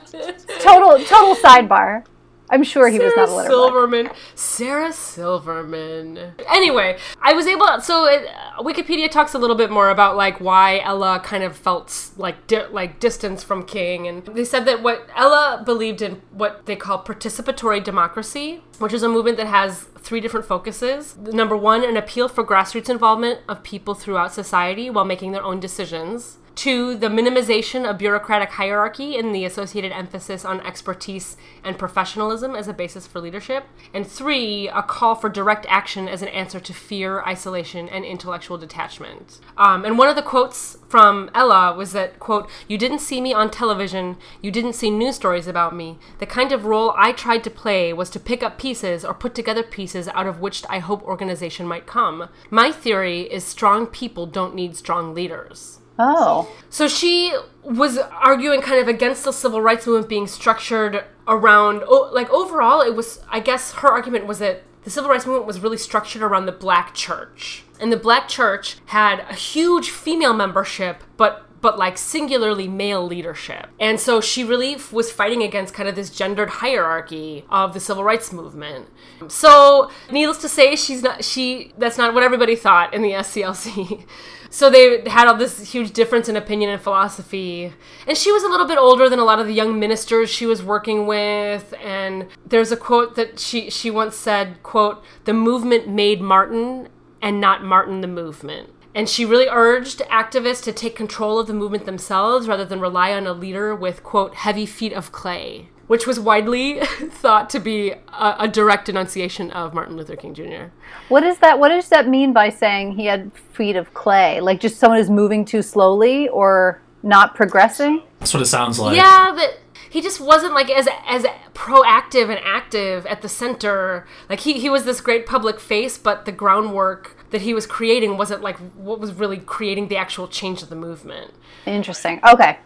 total 0.59 0.97
total 1.05 1.35
sidebar. 1.35 2.05
I'm 2.49 2.63
sure 2.63 2.89
he 2.89 2.99
was 2.99 3.13
not 3.15 3.29
a 3.29 3.31
bug. 3.31 3.47
Silverman. 3.47 4.09
Sarah 4.35 4.91
Silverman. 4.93 6.33
Anyway, 6.47 6.97
I 7.21 7.33
was 7.33 7.45
able. 7.47 7.79
So 7.81 8.05
it, 8.05 8.27
uh, 8.27 8.63
Wikipedia 8.63 9.09
talks 9.09 9.33
a 9.33 9.37
little 9.37 9.55
bit 9.55 9.69
more 9.69 9.89
about 9.89 10.17
like 10.17 10.39
why 10.39 10.79
Ella 10.79 11.19
kind 11.23 11.43
of 11.43 11.55
felt 11.55 12.11
like 12.17 12.47
di- 12.47 12.67
like 12.67 12.99
distance 12.99 13.43
from 13.43 13.63
King, 13.65 14.07
and 14.07 14.25
they 14.25 14.45
said 14.45 14.65
that 14.65 14.81
what 14.81 15.07
Ella 15.15 15.61
believed 15.65 16.01
in 16.01 16.21
what 16.31 16.65
they 16.65 16.75
call 16.75 17.03
participatory 17.03 17.83
democracy, 17.83 18.63
which 18.79 18.93
is 18.93 19.03
a 19.03 19.09
movement 19.09 19.37
that 19.37 19.47
has 19.47 19.83
three 19.99 20.19
different 20.19 20.45
focuses. 20.45 21.17
Number 21.17 21.55
one, 21.57 21.83
an 21.83 21.97
appeal 21.97 22.27
for 22.27 22.43
grassroots 22.43 22.89
involvement 22.89 23.41
of 23.47 23.63
people 23.63 23.93
throughout 23.93 24.33
society 24.33 24.89
while 24.89 25.05
making 25.05 25.33
their 25.33 25.43
own 25.43 25.59
decisions. 25.59 26.37
Two, 26.59 26.93
the 26.93 27.07
minimization 27.07 27.89
of 27.89 27.97
bureaucratic 27.97 28.49
hierarchy 28.49 29.15
and 29.17 29.33
the 29.33 29.45
associated 29.45 29.93
emphasis 29.93 30.43
on 30.43 30.59
expertise 30.59 31.37
and 31.63 31.79
professionalism 31.79 32.53
as 32.53 32.67
a 32.67 32.73
basis 32.73 33.07
for 33.07 33.21
leadership. 33.21 33.63
And 33.93 34.05
three, 34.05 34.67
a 34.67 34.83
call 34.83 35.15
for 35.15 35.29
direct 35.29 35.65
action 35.69 36.09
as 36.09 36.21
an 36.21 36.27
answer 36.27 36.59
to 36.59 36.73
fear, 36.73 37.21
isolation, 37.21 37.87
and 37.87 38.03
intellectual 38.03 38.57
detachment. 38.57 39.39
Um, 39.55 39.85
and 39.85 39.97
one 39.97 40.09
of 40.09 40.17
the 40.17 40.21
quotes 40.21 40.77
from 40.89 41.31
Ella 41.33 41.73
was 41.73 41.93
that, 41.93 42.19
quote, 42.19 42.49
You 42.67 42.77
didn't 42.77 42.99
see 42.99 43.21
me 43.21 43.33
on 43.33 43.49
television, 43.51 44.17
you 44.41 44.51
didn't 44.51 44.73
see 44.73 44.89
news 44.89 45.15
stories 45.15 45.47
about 45.47 45.73
me. 45.73 45.97
The 46.17 46.25
kind 46.25 46.51
of 46.51 46.65
role 46.65 46.93
I 46.97 47.13
tried 47.13 47.45
to 47.45 47.49
play 47.49 47.93
was 47.93 48.09
to 48.09 48.19
pick 48.19 48.43
up 48.43 48.59
pieces 48.59 49.05
or 49.05 49.13
put 49.13 49.33
together 49.33 49.63
pieces 49.63 50.09
out 50.09 50.27
of 50.27 50.41
which 50.41 50.65
I 50.69 50.79
hope 50.79 51.03
organization 51.03 51.65
might 51.65 51.87
come. 51.87 52.27
My 52.49 52.73
theory 52.73 53.21
is 53.31 53.45
strong 53.45 53.87
people 53.87 54.25
don't 54.25 54.55
need 54.55 54.75
strong 54.75 55.13
leaders. 55.13 55.78
Oh, 55.99 56.49
So 56.69 56.87
she 56.87 57.35
was 57.61 57.97
arguing 57.97 58.61
kind 58.61 58.79
of 58.79 58.87
against 58.87 59.25
the 59.25 59.33
civil 59.33 59.61
rights 59.61 59.85
movement 59.85 60.07
being 60.07 60.27
structured 60.27 61.03
around, 61.27 61.83
oh, 61.85 62.09
like 62.13 62.29
overall, 62.29 62.81
it 62.81 62.95
was, 62.95 63.21
I 63.29 63.41
guess 63.41 63.73
her 63.73 63.89
argument 63.89 64.25
was 64.25 64.39
that 64.39 64.63
the 64.83 64.89
civil 64.89 65.09
rights 65.09 65.25
movement 65.25 65.45
was 65.45 65.59
really 65.59 65.77
structured 65.77 66.21
around 66.21 66.45
the 66.45 66.53
black 66.53 66.95
church. 66.95 67.65
And 67.81 67.91
the 67.91 67.97
black 67.97 68.29
church 68.29 68.77
had 68.85 69.19
a 69.29 69.33
huge 69.33 69.89
female 69.89 70.33
membership, 70.33 71.03
but 71.17 71.48
but 71.61 71.77
like 71.77 71.97
singularly 71.97 72.67
male 72.67 73.05
leadership. 73.05 73.67
And 73.79 73.99
so 73.99 74.21
she 74.21 74.43
really 74.43 74.77
was 74.91 75.11
fighting 75.11 75.43
against 75.43 75.73
kind 75.73 75.89
of 75.89 75.95
this 75.95 76.09
gendered 76.09 76.49
hierarchy 76.49 77.45
of 77.49 77.73
the 77.73 77.79
civil 77.79 78.03
rights 78.03 78.31
movement. 78.31 78.87
So, 79.27 79.91
needless 80.11 80.37
to 80.39 80.49
say, 80.49 80.75
she's 80.75 81.03
not 81.03 81.23
she 81.23 81.73
that's 81.77 81.97
not 81.97 82.13
what 82.13 82.23
everybody 82.23 82.55
thought 82.55 82.93
in 82.93 83.01
the 83.01 83.11
SCLC. 83.11 84.05
So 84.51 84.69
they 84.69 85.07
had 85.07 85.27
all 85.27 85.35
this 85.35 85.71
huge 85.71 85.91
difference 85.91 86.27
in 86.27 86.35
opinion 86.35 86.71
and 86.71 86.81
philosophy. 86.81 87.71
And 88.07 88.17
she 88.17 88.31
was 88.31 88.43
a 88.43 88.47
little 88.47 88.65
bit 88.65 88.79
older 88.79 89.07
than 89.07 89.19
a 89.19 89.23
lot 89.23 89.39
of 89.39 89.45
the 89.45 89.53
young 89.53 89.79
ministers 89.79 90.29
she 90.29 90.47
was 90.47 90.63
working 90.63 91.05
with. 91.05 91.73
And 91.83 92.27
there's 92.45 92.71
a 92.71 92.77
quote 92.77 93.15
that 93.15 93.39
she, 93.39 93.69
she 93.69 93.91
once 93.91 94.15
said, 94.15 94.63
quote, 94.63 95.03
the 95.25 95.33
movement 95.33 95.87
made 95.87 96.19
Martin 96.19 96.89
and 97.21 97.39
not 97.39 97.63
Martin 97.63 98.01
the 98.01 98.07
movement. 98.07 98.71
And 98.99 99.07
she 99.07 99.23
really 99.23 99.47
urged 99.49 99.99
activists 100.11 100.61
to 100.63 100.73
take 100.73 100.93
control 100.93 101.39
of 101.39 101.47
the 101.47 101.53
movement 101.53 101.85
themselves 101.85 102.49
rather 102.49 102.65
than 102.65 102.81
rely 102.81 103.13
on 103.13 103.25
a 103.25 103.31
leader 103.31 103.73
with, 103.73 104.03
quote, 104.03 104.35
heavy 104.35 104.65
feet 104.65 104.91
of 104.91 105.13
clay, 105.13 105.69
which 105.87 106.05
was 106.05 106.19
widely 106.19 106.81
thought 107.09 107.49
to 107.51 107.61
be 107.61 107.91
a, 107.91 108.35
a 108.39 108.47
direct 108.49 108.87
denunciation 108.87 109.51
of 109.51 109.73
Martin 109.73 109.95
Luther 109.95 110.17
King 110.17 110.33
Jr. 110.33 110.65
what 111.07 111.23
is 111.23 111.37
that? 111.37 111.59
What 111.59 111.69
does 111.69 111.87
that 111.87 112.09
mean 112.09 112.33
by 112.33 112.49
saying 112.49 112.97
he 112.97 113.05
had 113.05 113.31
feet 113.31 113.77
of 113.77 113.93
clay? 113.93 114.41
Like 114.41 114.59
just 114.59 114.79
someone 114.79 114.99
is 114.99 115.09
moving 115.09 115.45
too 115.45 115.61
slowly 115.61 116.27
or 116.27 116.81
not 117.01 117.35
progressing? 117.35 118.03
That's 118.19 118.33
what 118.33 118.43
it 118.43 118.47
sounds 118.47 118.79
like. 118.79 118.97
Yeah, 118.97 119.31
but 119.33 119.59
he 119.89 120.01
just 120.01 120.19
wasn't 120.19 120.53
like 120.53 120.69
as 120.69 120.87
as 121.05 121.25
proactive 121.53 122.29
and 122.29 122.39
active 122.43 123.05
at 123.07 123.21
the 123.21 123.29
center. 123.29 124.07
Like 124.29 124.41
he 124.41 124.59
he 124.59 124.69
was 124.69 124.85
this 124.85 125.01
great 125.01 125.25
public 125.25 125.59
face, 125.59 125.97
but 125.97 126.25
the 126.25 126.31
groundwork 126.31 127.17
that 127.31 127.41
he 127.41 127.53
was 127.53 127.65
creating 127.65 128.17
wasn't 128.17 128.41
like 128.41 128.57
what 128.75 128.99
was 128.99 129.13
really 129.13 129.37
creating 129.37 129.87
the 129.87 129.97
actual 129.97 130.27
change 130.27 130.61
of 130.61 130.69
the 130.69 130.75
movement. 130.75 131.33
Interesting. 131.65 132.19
Okay. 132.27 132.57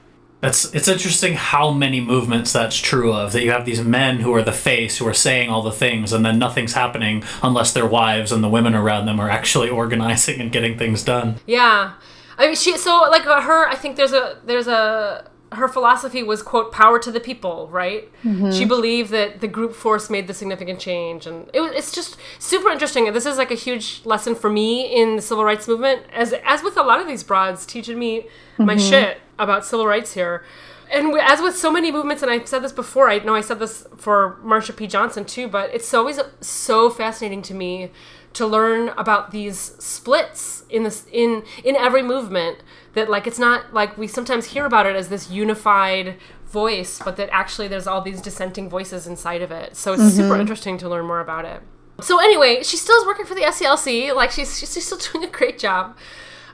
That's 0.42 0.74
it's 0.74 0.89
interesting 0.89 1.36
how 1.36 1.72
many 1.72 2.01
movements 2.01 2.51
that's 2.51 2.75
true 2.75 3.13
of. 3.13 3.32
That 3.32 3.44
you 3.44 3.51
have 3.51 3.65
these 3.65 3.82
men 3.82 4.20
who 4.20 4.34
are 4.34 4.44
the 4.44 4.51
face, 4.51 4.98
who 4.98 5.08
are 5.08 5.13
saying 5.13 5.50
all 5.50 5.62
the 5.62 5.72
things, 5.72 6.12
and 6.12 6.25
then 6.25 6.38
nothing's 6.38 6.74
happening 6.74 7.24
unless 7.42 7.72
their 7.72 7.88
wives 7.88 8.30
and 8.30 8.44
the 8.44 8.50
women 8.50 8.75
around 8.75 9.06
them 9.06 9.22
are 9.22 9.30
actually 9.30 9.70
organizing 9.82 10.42
and 10.42 10.51
getting 10.51 10.77
things 10.77 11.01
done. 11.01 11.36
Yeah, 11.48 11.94
I 12.38 12.48
mean 12.48 12.56
she 12.56 12.77
so 12.77 13.08
like 13.10 13.24
her. 13.24 13.70
I 13.70 13.75
think 13.75 13.96
there's 13.96 14.12
a 14.12 14.38
there's 14.44 14.68
a 14.68 15.32
her 15.55 15.67
philosophy 15.67 16.24
was 16.24 16.41
quote 16.41 16.72
power 16.72 17.00
to 17.00 17.12
the 17.12 17.19
people 17.19 17.67
right? 17.72 18.12
Mm-hmm. 18.24 18.51
She 18.51 18.65
believed 18.65 19.12
that 19.12 19.41
the 19.41 19.48
group 19.48 19.74
force 19.74 20.10
made 20.10 20.27
the 20.27 20.33
significant 20.33 20.79
change 20.79 21.25
and 21.25 21.50
it 21.53 21.62
was, 21.62 21.72
it's 21.74 21.91
just 21.91 22.17
super 22.39 22.69
interesting 22.69 23.07
and 23.07 23.15
this 23.15 23.25
is 23.25 23.38
like 23.38 23.51
a 23.51 23.55
huge 23.55 24.01
lesson 24.05 24.36
for 24.36 24.50
me 24.50 24.86
in 24.86 25.15
the 25.15 25.22
civil 25.22 25.43
rights 25.43 25.67
movement 25.67 26.03
as 26.12 26.33
as 26.43 26.63
with 26.63 26.77
a 26.77 26.83
lot 26.83 27.00
of 27.00 27.07
these 27.07 27.24
broads 27.24 27.65
teaching 27.65 28.00
me 28.00 28.25
my 28.57 28.75
mm-hmm. 28.75 28.89
shit 28.89 29.17
about 29.39 29.65
civil 29.65 29.88
rights 29.88 30.13
here. 30.13 30.43
And 30.91 31.17
as 31.19 31.41
with 31.41 31.57
so 31.57 31.72
many 31.72 31.91
movements 31.91 32.22
and 32.22 32.31
i've 32.31 32.48
said 32.48 32.60
this 32.60 32.72
before 32.72 33.10
i 33.10 33.17
know 33.17 33.33
i 33.33 33.41
said 33.41 33.57
this 33.57 33.88
for 33.98 34.38
marsha 34.43 34.75
p. 34.75 34.86
Johnson 34.86 35.25
too 35.25 35.48
but 35.48 35.74
it's 35.74 35.91
always 35.93 36.19
so 36.39 36.89
fascinating 36.91 37.41
to 37.43 37.55
me 37.55 37.91
to 38.33 38.47
learn 38.47 38.89
about 38.89 39.31
these 39.31 39.57
splits 39.79 40.63
in 40.69 40.83
this 40.83 41.05
in 41.11 41.43
in 41.63 41.75
every 41.75 42.01
movement 42.01 42.59
that 42.93 43.09
like 43.09 43.27
it's 43.27 43.39
not 43.39 43.73
like 43.73 43.97
we 43.97 44.07
sometimes 44.07 44.47
hear 44.47 44.65
about 44.65 44.85
it 44.85 44.95
as 44.95 45.09
this 45.09 45.29
unified 45.29 46.15
voice 46.47 47.01
but 47.03 47.15
that 47.17 47.29
actually 47.31 47.67
there's 47.67 47.87
all 47.87 48.01
these 48.01 48.21
dissenting 48.21 48.69
voices 48.69 49.07
inside 49.07 49.41
of 49.41 49.51
it. 49.51 49.75
So 49.75 49.93
it's 49.93 50.13
super 50.13 50.37
interesting 50.37 50.77
to 50.79 50.89
learn 50.89 51.05
more 51.05 51.19
about 51.19 51.45
it. 51.45 51.61
So 52.01 52.19
anyway 52.19 52.63
she 52.63 52.77
still 52.77 52.95
is 52.97 53.05
working 53.05 53.25
for 53.25 53.35
the 53.35 53.41
sclc 53.41 54.15
like 54.15 54.31
she's 54.31 54.59
she's 54.59 54.85
still 54.85 54.97
doing 55.11 55.23
a 55.23 55.31
great 55.31 55.59
job. 55.59 55.95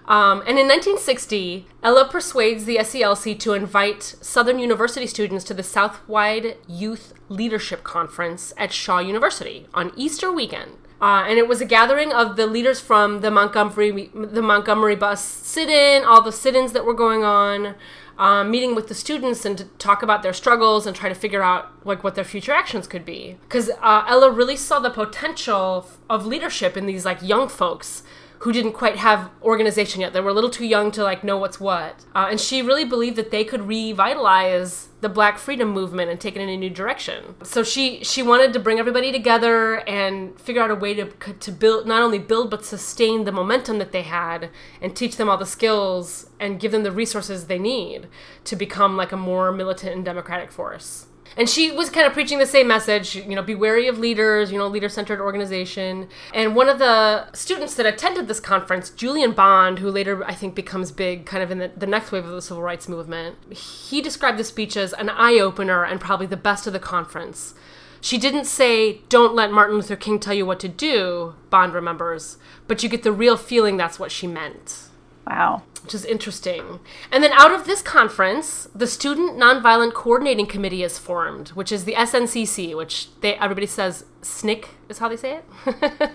Um, 0.09 0.39
and 0.39 0.57
in 0.57 0.67
1960, 0.67 1.67
Ella 1.83 2.09
persuades 2.09 2.65
the 2.65 2.77
SCLC 2.77 3.37
to 3.41 3.53
invite 3.53 4.01
Southern 4.01 4.57
University 4.57 5.05
students 5.05 5.45
to 5.45 5.53
the 5.53 5.61
Southwide 5.61 6.57
Youth 6.67 7.13
Leadership 7.29 7.83
Conference 7.83 8.51
at 8.57 8.73
Shaw 8.73 8.97
University 8.97 9.67
on 9.71 9.91
Easter 9.95 10.31
weekend. 10.31 10.71
Uh, 11.01 11.23
and 11.27 11.37
it 11.37 11.47
was 11.47 11.61
a 11.61 11.65
gathering 11.65 12.11
of 12.11 12.35
the 12.35 12.45
leaders 12.45 12.81
from 12.81 13.21
the 13.21 13.31
Montgomery 13.31 14.11
the 14.13 14.41
Montgomery 14.41 14.95
bus 14.95 15.23
sit-in, 15.23 16.03
all 16.03 16.21
the 16.21 16.31
sit-ins 16.31 16.73
that 16.73 16.83
were 16.83 16.93
going 16.93 17.23
on, 17.23 17.75
um, 18.17 18.51
meeting 18.51 18.75
with 18.75 18.89
the 18.89 18.93
students 18.93 19.45
and 19.45 19.57
to 19.57 19.63
talk 19.77 20.03
about 20.03 20.23
their 20.23 20.33
struggles 20.33 20.85
and 20.85 20.93
try 20.95 21.07
to 21.07 21.15
figure 21.15 21.41
out 21.41 21.71
like 21.85 22.03
what 22.03 22.15
their 22.15 22.25
future 22.25 22.51
actions 22.51 22.85
could 22.85 23.05
be. 23.05 23.37
Because 23.43 23.69
uh, 23.81 24.03
Ella 24.07 24.29
really 24.29 24.57
saw 24.57 24.79
the 24.79 24.89
potential 24.89 25.87
of 26.09 26.25
leadership 26.25 26.75
in 26.75 26.85
these 26.85 27.05
like 27.05 27.21
young 27.21 27.47
folks 27.47 28.03
who 28.39 28.53
didn't 28.53 28.71
quite 28.71 28.95
have 28.95 29.29
organization 29.41 30.01
yet. 30.01 30.13
They 30.13 30.21
were 30.21 30.29
a 30.29 30.33
little 30.33 30.49
too 30.49 30.65
young 30.65 30.91
to 30.91 31.03
like 31.03 31.23
know 31.23 31.37
what's 31.37 31.59
what. 31.59 32.05
Uh, 32.15 32.27
and 32.29 32.39
she 32.39 32.61
really 32.61 32.85
believed 32.85 33.17
that 33.17 33.31
they 33.31 33.43
could 33.43 33.67
revitalize 33.67 34.87
the 35.01 35.09
Black 35.09 35.37
freedom 35.37 35.69
movement 35.69 36.09
and 36.09 36.19
take 36.19 36.35
it 36.35 36.41
in 36.41 36.49
a 36.49 36.57
new 36.57 36.69
direction. 36.69 37.35
So 37.43 37.63
she 37.63 38.03
she 38.03 38.23
wanted 38.23 38.53
to 38.53 38.59
bring 38.59 38.79
everybody 38.79 39.11
together 39.11 39.87
and 39.87 40.39
figure 40.39 40.61
out 40.61 40.71
a 40.71 40.75
way 40.75 40.93
to 40.93 41.05
to 41.05 41.51
build 41.51 41.85
not 41.85 42.01
only 42.01 42.19
build 42.19 42.49
but 42.49 42.63
sustain 42.65 43.25
the 43.25 43.31
momentum 43.31 43.77
that 43.79 43.91
they 43.91 44.03
had 44.03 44.49
and 44.81 44.95
teach 44.95 45.17
them 45.17 45.29
all 45.29 45.37
the 45.37 45.45
skills 45.45 46.29
and 46.39 46.59
give 46.59 46.71
them 46.71 46.83
the 46.83 46.91
resources 46.91 47.47
they 47.47 47.59
need 47.59 48.07
to 48.45 48.55
become 48.55 48.95
like 48.95 49.11
a 49.11 49.17
more 49.17 49.51
militant 49.51 49.93
and 49.93 50.05
democratic 50.05 50.51
force 50.51 51.07
and 51.37 51.49
she 51.49 51.71
was 51.71 51.89
kind 51.89 52.05
of 52.05 52.13
preaching 52.13 52.39
the 52.39 52.45
same 52.45 52.67
message 52.67 53.15
you 53.15 53.35
know 53.35 53.41
be 53.41 53.55
wary 53.55 53.87
of 53.87 53.97
leaders 53.97 54.51
you 54.51 54.57
know 54.57 54.67
leader 54.67 54.89
centered 54.89 55.19
organization. 55.19 56.07
And 56.33 56.55
one 56.55 56.69
of 56.69 56.79
the 56.79 57.31
students 57.33 57.75
that 57.75 57.85
attended 57.85 58.27
this 58.27 58.39
conference 58.39 58.89
julian 58.89 59.31
bond 59.31 59.79
who 59.79 59.89
later 59.89 60.23
i 60.25 60.33
think 60.33 60.55
becomes 60.55 60.91
big 60.91 61.25
kind 61.25 61.43
of 61.43 61.51
in 61.51 61.59
the, 61.59 61.71
the 61.75 61.87
next 61.87 62.11
wave 62.11 62.25
of 62.25 62.31
the 62.31 62.41
civil 62.41 62.63
rights 62.63 62.87
movement 62.87 63.37
he 63.53 64.01
described 64.01 64.37
the 64.37 64.43
speech 64.43 64.75
as 64.77 64.93
an 64.93 65.09
eye-opener 65.09 65.83
and 65.83 65.99
probably 65.99 66.27
the 66.27 66.37
best 66.37 66.67
of 66.67 66.73
the 66.73 66.79
conference. 66.79 67.53
She 68.01 68.17
didn't 68.17 68.45
say 68.45 69.01
don't 69.09 69.35
let 69.35 69.51
martin 69.51 69.75
luther 69.75 69.95
king 69.95 70.19
tell 70.19 70.33
you 70.33 70.45
what 70.45 70.59
to 70.61 70.67
do 70.69 71.35
bond 71.49 71.73
remembers 71.73 72.37
but 72.67 72.81
you 72.81 72.89
get 72.89 73.03
the 73.03 73.11
real 73.11 73.37
feeling 73.37 73.77
that's 73.77 73.99
what 73.99 74.11
she 74.11 74.27
meant 74.27 74.88
Wow. 75.29 75.61
which 75.83 75.93
is 75.93 76.05
interesting. 76.05 76.79
And 77.11 77.23
then 77.23 77.31
out 77.33 77.51
of 77.51 77.65
this 77.65 77.81
conference, 77.83 78.67
the 78.73 78.87
Student 78.87 79.37
Nonviolent 79.37 79.93
Coordinating 79.93 80.47
Committee 80.47 80.81
is 80.83 80.97
formed, 80.97 81.49
which 81.49 81.71
is 81.71 81.85
the 81.85 81.93
SNCC, 81.93 82.75
which 82.75 83.09
they 83.21 83.35
everybody 83.35 83.67
says 83.67 84.05
SNCC 84.21 84.69
is 84.89 84.97
how 84.97 85.07
they 85.07 85.15
say 85.15 85.35
it, 85.37 85.45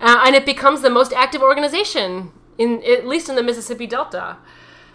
uh, 0.00 0.22
and 0.26 0.34
it 0.36 0.44
becomes 0.44 0.82
the 0.82 0.90
most 0.90 1.12
active 1.14 1.40
organization 1.40 2.30
in 2.58 2.82
at 2.84 3.06
least 3.06 3.28
in 3.28 3.36
the 3.36 3.42
Mississippi 3.42 3.86
Delta. 3.86 4.36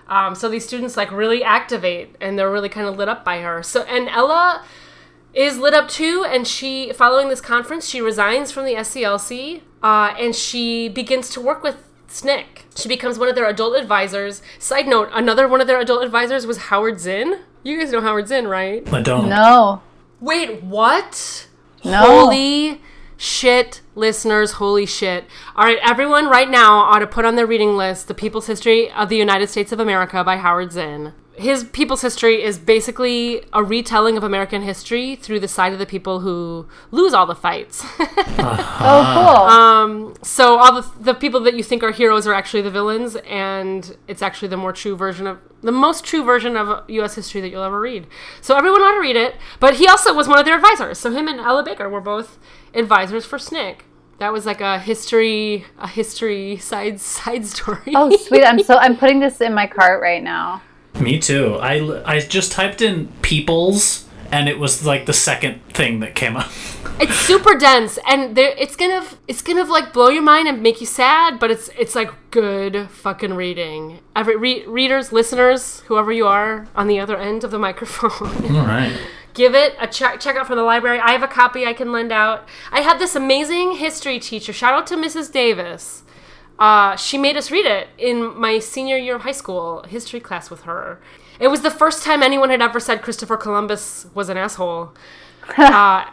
Um, 0.07 0.35
so 0.35 0.47
these 0.47 0.65
students 0.65 0.95
like 0.95 1.11
really 1.11 1.43
activate, 1.43 2.15
and 2.21 2.37
they're 2.37 2.51
really 2.51 2.69
kind 2.69 2.87
of 2.87 2.95
lit 2.95 3.09
up 3.09 3.25
by 3.25 3.39
her. 3.41 3.63
So 3.63 3.81
and 3.83 4.07
Ella 4.07 4.63
is 5.33 5.57
lit 5.57 5.73
up 5.73 5.89
too, 5.89 6.23
and 6.27 6.47
she 6.47 6.93
following 6.93 7.29
this 7.29 7.41
conference, 7.41 7.89
she 7.89 8.01
resigns 8.01 8.51
from 8.51 8.65
the 8.65 8.75
SCLC, 8.75 9.61
uh, 9.83 10.13
and 10.17 10.35
she 10.35 10.87
begins 10.89 11.29
to 11.31 11.41
work 11.41 11.63
with 11.63 11.86
SNCC. 12.07 12.45
She 12.75 12.87
becomes 12.87 13.17
one 13.19 13.27
of 13.29 13.35
their 13.35 13.47
adult 13.47 13.77
advisors. 13.77 14.41
Side 14.59 14.87
note, 14.87 15.09
another 15.13 15.47
one 15.47 15.61
of 15.61 15.67
their 15.67 15.79
adult 15.79 16.03
advisors 16.03 16.45
was 16.45 16.57
Howard 16.57 16.99
Zinn. 16.99 17.39
You 17.63 17.79
guys 17.79 17.91
know 17.91 18.01
Howard 18.01 18.27
Zinn, 18.27 18.47
right? 18.47 18.87
I 18.93 19.01
don't. 19.01 19.29
No. 19.29 19.81
Wait, 20.19 20.63
what? 20.63 21.47
No. 21.83 22.01
Holy 22.01 22.81
shit, 23.17 23.81
listeners, 23.95 24.53
holy 24.53 24.85
shit. 24.85 25.25
All 25.55 25.65
right, 25.65 25.79
everyone 25.83 26.27
right 26.27 26.49
now 26.49 26.77
ought 26.77 26.99
to 26.99 27.07
put 27.07 27.25
on 27.25 27.35
their 27.35 27.47
reading 27.47 27.75
list 27.75 28.07
The 28.07 28.13
People's 28.13 28.47
History 28.47 28.91
of 28.91 29.09
the 29.09 29.17
United 29.17 29.49
States 29.49 29.71
of 29.71 29.79
America 29.79 30.23
by 30.23 30.37
Howard 30.37 30.71
Zinn. 30.71 31.13
His 31.37 31.63
People's 31.65 32.01
History 32.01 32.43
is 32.43 32.57
basically 32.57 33.43
a 33.53 33.63
retelling 33.63 34.17
of 34.17 34.23
American 34.23 34.63
history 34.63 35.15
through 35.15 35.39
the 35.39 35.47
side 35.47 35.71
of 35.71 35.79
the 35.79 35.85
people 35.85 36.21
who 36.21 36.67
lose 36.91 37.13
all 37.13 37.25
the 37.25 37.35
fights. 37.35 37.83
Oh, 38.79 39.13
cool. 39.15 39.43
Um, 39.49 40.13
so 40.21 40.59
all 40.59 40.81
the, 40.81 40.87
the 40.99 41.13
people 41.13 41.39
that 41.41 41.55
you 41.55 41.63
think 41.63 41.83
are 41.83 41.91
heroes 41.91 42.27
are 42.27 42.33
actually 42.33 42.61
the 42.61 42.71
villains, 42.71 43.15
and 43.27 43.97
it's 44.07 44.21
actually 44.21 44.47
the 44.47 44.55
more 44.55 44.71
true 44.71 44.95
version 44.95 45.25
of 45.27 45.39
the 45.61 45.71
most 45.71 46.05
true 46.05 46.23
version 46.23 46.55
of 46.55 46.87
U.S. 46.89 47.15
history 47.15 47.41
that 47.41 47.49
you'll 47.49 47.63
ever 47.63 47.79
read. 47.79 48.07
So 48.39 48.55
everyone 48.55 48.81
ought 48.81 48.93
to 48.93 49.01
read 49.01 49.15
it. 49.15 49.35
But 49.59 49.75
he 49.75 49.87
also 49.87 50.13
was 50.13 50.27
one 50.27 50.37
of 50.39 50.45
their 50.45 50.55
advisors. 50.55 50.99
So 50.99 51.11
him 51.11 51.27
and 51.27 51.39
Ella 51.39 51.63
Baker 51.63 51.89
were 51.89 51.99
both 51.99 52.37
advisors 52.73 53.25
for 53.25 53.39
SNCC. 53.39 53.79
That 54.19 54.31
was 54.31 54.45
like 54.45 54.61
a 54.61 54.79
history, 54.79 55.65
a 55.77 55.87
history 55.87 56.57
side 56.57 56.99
side 56.99 57.45
story. 57.45 57.93
oh, 57.95 58.15
sweet. 58.15 58.43
I'm 58.45 58.61
so 58.63 58.77
I'm 58.79 58.95
putting 58.97 59.19
this 59.19 59.41
in 59.41 59.53
my 59.53 59.67
cart 59.67 60.01
right 60.01 60.23
now. 60.23 60.61
Me 60.99 61.19
too. 61.19 61.55
I, 61.61 62.01
I 62.05 62.19
just 62.19 62.51
typed 62.51 62.81
in 62.81 63.07
peoples 63.21 64.05
and 64.31 64.49
it 64.49 64.59
was 64.59 64.85
like 64.85 65.05
the 65.05 65.13
second 65.13 65.61
thing 65.73 65.99
that 66.01 66.15
came 66.15 66.35
up. 66.35 66.49
it's 66.99 67.15
super 67.15 67.55
dense, 67.57 67.97
and 68.07 68.35
there, 68.35 68.53
it's 68.57 68.75
gonna 68.75 69.05
it's 69.27 69.41
gonna 69.41 69.63
like 69.63 69.93
blow 69.93 70.09
your 70.09 70.23
mind 70.23 70.47
and 70.47 70.61
make 70.61 70.81
you 70.81 70.87
sad. 70.87 71.39
But 71.39 71.51
it's 71.51 71.69
it's 71.77 71.95
like 71.95 72.11
good 72.31 72.89
fucking 72.89 73.35
reading. 73.35 73.99
Every 74.15 74.35
re- 74.35 74.65
readers, 74.65 75.13
listeners, 75.13 75.81
whoever 75.81 76.11
you 76.11 76.27
are 76.27 76.67
on 76.75 76.87
the 76.87 76.99
other 76.99 77.15
end 77.15 77.43
of 77.43 77.51
the 77.51 77.59
microphone. 77.67 78.55
All 78.55 78.65
right. 78.65 78.97
give 79.33 79.53
it 79.53 79.75
a 79.79 79.87
check 79.87 80.19
check 80.19 80.35
out 80.35 80.47
from 80.47 80.57
the 80.57 80.63
library 80.63 80.99
i 80.99 81.11
have 81.11 81.21
a 81.21 81.27
copy 81.27 81.63
i 81.63 81.71
can 81.71 81.91
lend 81.91 82.11
out 82.11 82.47
i 82.71 82.81
had 82.81 82.97
this 82.97 83.15
amazing 83.15 83.73
history 83.73 84.17
teacher 84.19 84.51
shout 84.51 84.73
out 84.73 84.87
to 84.87 84.95
mrs 84.95 85.31
davis 85.31 86.01
uh, 86.59 86.95
she 86.95 87.17
made 87.17 87.37
us 87.37 87.51
read 87.51 87.65
it 87.65 87.89
in 87.97 88.39
my 88.39 88.59
senior 88.59 88.97
year 88.97 89.15
of 89.15 89.21
high 89.21 89.31
school 89.31 89.83
history 89.83 90.19
class 90.19 90.49
with 90.49 90.61
her. 90.61 90.99
It 91.39 91.49
was 91.49 91.61
the 91.61 91.69
first 91.69 92.03
time 92.03 92.23
anyone 92.23 92.49
had 92.49 92.61
ever 92.61 92.79
said 92.79 93.01
christopher 93.01 93.37
columbus 93.37 94.07
was 94.13 94.29
an 94.29 94.37
asshole. 94.37 94.93
Uh, 95.57 96.03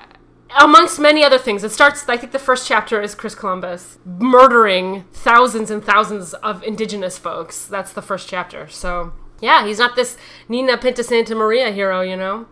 amongst 0.60 1.00
many 1.00 1.24
other 1.24 1.38
things 1.38 1.64
it 1.64 1.72
starts 1.72 2.08
i 2.08 2.16
think 2.16 2.30
the 2.30 2.38
first 2.38 2.68
chapter 2.68 3.02
is 3.02 3.16
chris 3.16 3.34
columbus 3.34 3.98
murdering 4.04 5.02
thousands 5.12 5.68
and 5.72 5.82
thousands 5.84 6.34
of 6.34 6.62
indigenous 6.62 7.18
folks. 7.18 7.66
That's 7.66 7.92
the 7.92 8.02
first 8.02 8.28
chapter. 8.28 8.68
So 8.68 9.12
yeah 9.40 9.66
he's 9.66 9.78
not 9.78 9.96
this 9.96 10.16
nina 10.48 10.78
pinta 10.78 11.02
santa 11.02 11.34
maria 11.34 11.70
hero 11.72 12.00
you 12.00 12.16
know 12.16 12.46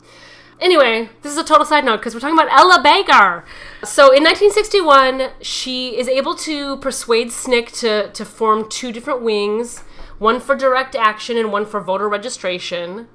Anyway, 0.62 1.08
this 1.22 1.32
is 1.32 1.38
a 1.38 1.42
total 1.42 1.66
side 1.66 1.84
note 1.84 1.96
because 1.96 2.14
we're 2.14 2.20
talking 2.20 2.38
about 2.38 2.52
Ella 2.52 2.80
Baker. 2.80 3.44
So 3.82 4.12
in 4.12 4.22
1961, 4.22 5.30
she 5.40 5.98
is 5.98 6.06
able 6.06 6.36
to 6.36 6.76
persuade 6.76 7.28
SNCC 7.28 7.80
to, 7.80 8.12
to 8.12 8.24
form 8.24 8.70
two 8.70 8.92
different 8.92 9.22
wings 9.22 9.80
one 10.18 10.38
for 10.38 10.54
direct 10.54 10.94
action 10.94 11.36
and 11.36 11.50
one 11.50 11.66
for 11.66 11.80
voter 11.80 12.08
registration. 12.08 13.08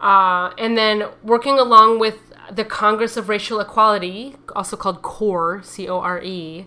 Uh, 0.00 0.50
and 0.58 0.76
then 0.76 1.04
working 1.22 1.56
along 1.56 2.00
with 2.00 2.32
the 2.50 2.64
Congress 2.64 3.16
of 3.16 3.28
Racial 3.28 3.60
Equality, 3.60 4.34
also 4.56 4.76
called 4.76 5.00
CORE, 5.00 5.62
C 5.62 5.88
O 5.88 6.00
R 6.00 6.20
E, 6.20 6.66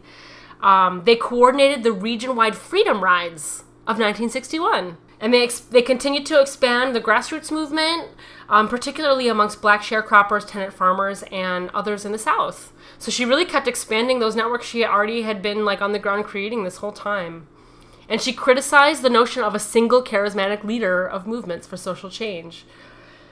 um, 0.61 1.03
they 1.03 1.17
coordinated 1.17 1.83
the 1.83 1.91
region 1.91 2.37
wide 2.37 2.55
freedom 2.55 3.03
rides 3.03 3.65
of 3.81 3.99
1961. 3.99 4.95
And 5.19 5.33
they, 5.33 5.43
ex- 5.43 5.59
they 5.59 5.81
continued 5.81 6.25
to 6.27 6.39
expand 6.39 6.95
the 6.95 7.01
grassroots 7.01 7.51
movement, 7.51 8.07
um, 8.51 8.67
particularly 8.67 9.29
amongst 9.29 9.61
black 9.61 9.81
sharecroppers, 9.81 10.45
tenant 10.45 10.73
farmers, 10.73 11.23
and 11.31 11.69
others 11.69 12.05
in 12.05 12.11
the 12.11 12.19
South. 12.19 12.73
So 12.99 13.09
she 13.09 13.25
really 13.25 13.45
kept 13.45 13.67
expanding 13.67 14.19
those 14.19 14.35
networks 14.35 14.67
she 14.67 14.85
already 14.85 15.21
had 15.21 15.41
been 15.41 15.63
like 15.63 15.81
on 15.81 15.93
the 15.93 15.99
ground 15.99 16.25
creating 16.25 16.63
this 16.63 16.77
whole 16.77 16.91
time. 16.91 17.47
And 18.09 18.21
she 18.21 18.33
criticized 18.33 19.01
the 19.01 19.09
notion 19.09 19.41
of 19.41 19.55
a 19.55 19.59
single 19.59 20.03
charismatic 20.03 20.65
leader 20.65 21.07
of 21.07 21.25
movements 21.25 21.65
for 21.65 21.77
social 21.77 22.09
change. 22.09 22.65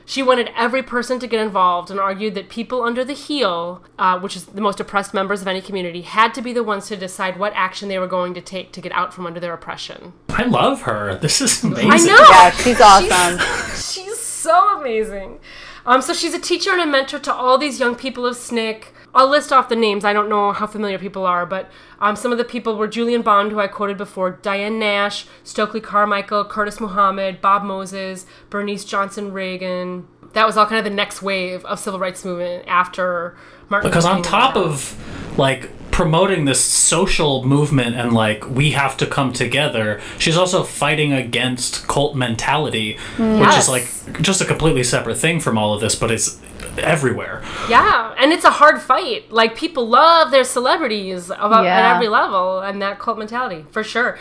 She 0.06 0.24
wanted 0.24 0.50
every 0.56 0.82
person 0.82 1.20
to 1.20 1.28
get 1.28 1.42
involved 1.42 1.92
and 1.92 2.00
argued 2.00 2.34
that 2.36 2.50
people 2.50 2.82
under 2.82 3.04
the 3.04 3.14
heel, 3.14 3.84
uh, 4.00 4.20
which 4.20 4.36
is 4.38 4.46
the 4.46 4.62
most 4.62 4.80
oppressed 4.80 5.14
members 5.14 5.42
of 5.42 5.48
any 5.48 5.62
community, 5.62 6.02
had 6.02 6.34
to 6.34 6.42
be 6.42 6.54
the 6.54 6.64
ones 6.64 6.88
to 6.88 6.96
decide 6.96 7.38
what 7.38 7.54
action 7.56 7.90
they 7.90 8.00
were 8.00 8.08
going 8.08 8.34
to 8.34 8.42
take 8.42 8.72
to 8.72 8.82
get 8.82 8.94
out 8.94 9.14
from 9.14 9.28
under 9.28 9.40
their 9.40 9.54
oppression. 9.54 10.14
I 10.30 10.46
love 10.46 10.84
her. 10.84 11.16
This 11.16 11.42
is 11.42 11.64
amazing. 11.64 11.92
I 11.92 11.98
know. 11.98 12.26
Yeah, 12.32 12.50
she's 12.52 12.82
awesome. 12.82 13.76
She's 13.76 14.19
so 14.40 14.80
amazing. 14.80 15.40
Um, 15.86 16.02
so 16.02 16.14
she's 16.14 16.34
a 16.34 16.40
teacher 16.40 16.72
and 16.72 16.82
a 16.82 16.86
mentor 16.86 17.20
to 17.20 17.34
all 17.34 17.58
these 17.58 17.80
young 17.80 17.96
people 17.96 18.26
of 18.26 18.36
SNCC. 18.36 18.86
I'll 19.14 19.28
list 19.28 19.52
off 19.52 19.70
the 19.70 19.76
names. 19.76 20.06
I 20.06 20.14
don't 20.14 20.30
know 20.30 20.52
how 20.52 20.68
familiar 20.68 21.00
people 21.00 21.26
are, 21.26 21.46
but 21.46 21.70
um, 22.00 22.16
some 22.16 22.32
of 22.32 22.38
the 22.38 22.44
people 22.44 22.78
were 22.78 22.88
Julian 22.88 23.24
Bond, 23.24 23.52
who 23.52 23.60
I 23.60 23.68
quoted 23.68 23.98
before, 23.98 24.32
Diane 24.32 24.78
Nash, 24.78 25.26
Stokely 25.44 25.82
Carmichael, 25.82 26.46
Curtis 26.46 26.80
Muhammad, 26.80 27.42
Bob 27.42 27.64
Moses, 27.64 28.28
Bernice 28.52 28.86
Johnson 28.86 29.34
Reagan. 29.34 30.08
That 30.34 30.46
was 30.46 30.58
all 30.58 30.68
kind 30.68 30.78
of 30.78 30.84
the 30.84 30.96
next 30.96 31.24
wave 31.24 31.66
of 31.66 31.80
civil 31.80 32.00
rights 32.00 32.24
movement 32.24 32.66
after 32.68 33.36
Martin. 33.70 33.90
because 33.90 34.06
Luther 34.06 34.18
on 34.18 34.24
top 34.24 34.56
of 34.56 34.96
like 35.38 35.70
promoting 35.92 36.46
this 36.46 36.64
social 36.64 37.44
movement 37.46 37.96
and 37.96 38.14
like 38.14 38.50
we 38.50 38.72
have 38.72 38.96
to 38.98 39.06
come 39.06 39.34
together 39.34 40.00
she's 40.18 40.38
also 40.38 40.64
fighting 40.64 41.12
against 41.12 41.88
cult 41.88 42.16
mentality 42.16 42.98
which 43.18 43.54
is 43.58 43.68
like 43.68 43.86
just 44.22 44.40
a 44.40 44.46
completely 44.46 44.84
separate 44.84 45.18
thing 45.18 45.40
from 45.42 45.58
all 45.58 45.74
of 45.74 45.82
this 45.82 45.96
but 45.96 46.10
it's 46.10 46.40
everywhere 46.78 47.44
Yeah, 47.70 48.14
and 48.18 48.32
it's 48.32 48.46
a 48.46 48.52
hard 48.52 48.80
fight. 48.82 49.30
Like 49.32 49.58
people 49.58 49.86
love 49.90 50.32
their 50.32 50.46
celebrities 50.46 51.30
about, 51.30 51.66
Yeah. 51.66 51.78
at 51.90 51.96
every 51.96 52.08
level, 52.08 52.60
and 52.60 52.82
that 52.82 53.00
cult 53.00 53.18
mentality 53.18 53.66
for 53.72 53.84
sure. 53.84 54.18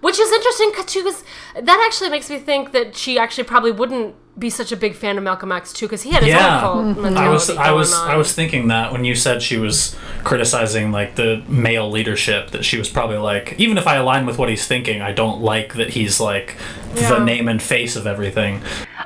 Which 0.00 0.18
is 0.18 0.30
interesting 0.30 0.72
too, 0.86 1.02
because 1.04 1.24
that 1.60 1.82
actually 1.86 2.10
makes 2.10 2.28
me 2.30 2.38
think 2.38 2.72
that 2.72 2.94
she 2.96 3.18
actually 3.18 3.44
probably 3.44 3.72
wouldn't 3.72 4.14
be 4.38 4.50
such 4.50 4.70
a 4.70 4.76
big 4.76 4.94
fan 4.94 5.16
of 5.16 5.24
Malcolm 5.24 5.50
X 5.50 5.72
too, 5.72 5.86
because 5.86 6.02
he 6.02 6.10
had 6.10 6.22
his 6.22 6.34
Yeah. 6.34 6.56
own 6.56 6.94
cult 6.94 6.98
mentality 7.04 7.26
I 7.26 7.30
was 7.30 7.50
I 7.50 7.70
was 7.72 7.94
on. 7.94 8.10
I 8.10 8.16
was 8.16 8.32
thinking 8.34 8.68
that 8.68 8.92
when 8.92 9.02
you 9.04 9.14
said 9.14 9.40
she 9.42 9.56
was 9.56 9.96
criticizing 10.24 10.92
like 10.92 11.14
the 11.14 11.42
male 11.48 11.90
leadership 11.90 12.50
that 12.50 12.62
she 12.64 12.76
was 12.78 12.90
probably 12.90 13.16
like 13.16 13.54
even 13.58 13.78
if 13.78 13.86
I 13.86 13.96
align 13.96 14.26
with 14.26 14.36
what 14.36 14.50
he's 14.50 14.66
thinking 14.66 15.00
I 15.00 15.12
don't 15.12 15.40
like 15.40 15.74
that 15.74 15.90
he's 15.90 16.20
like 16.20 16.56
Yeah. 16.94 17.08
the 17.14 17.24
name 17.24 17.48
and 17.48 17.62
face 17.62 17.96
of 17.96 18.06
everything. 18.06 18.60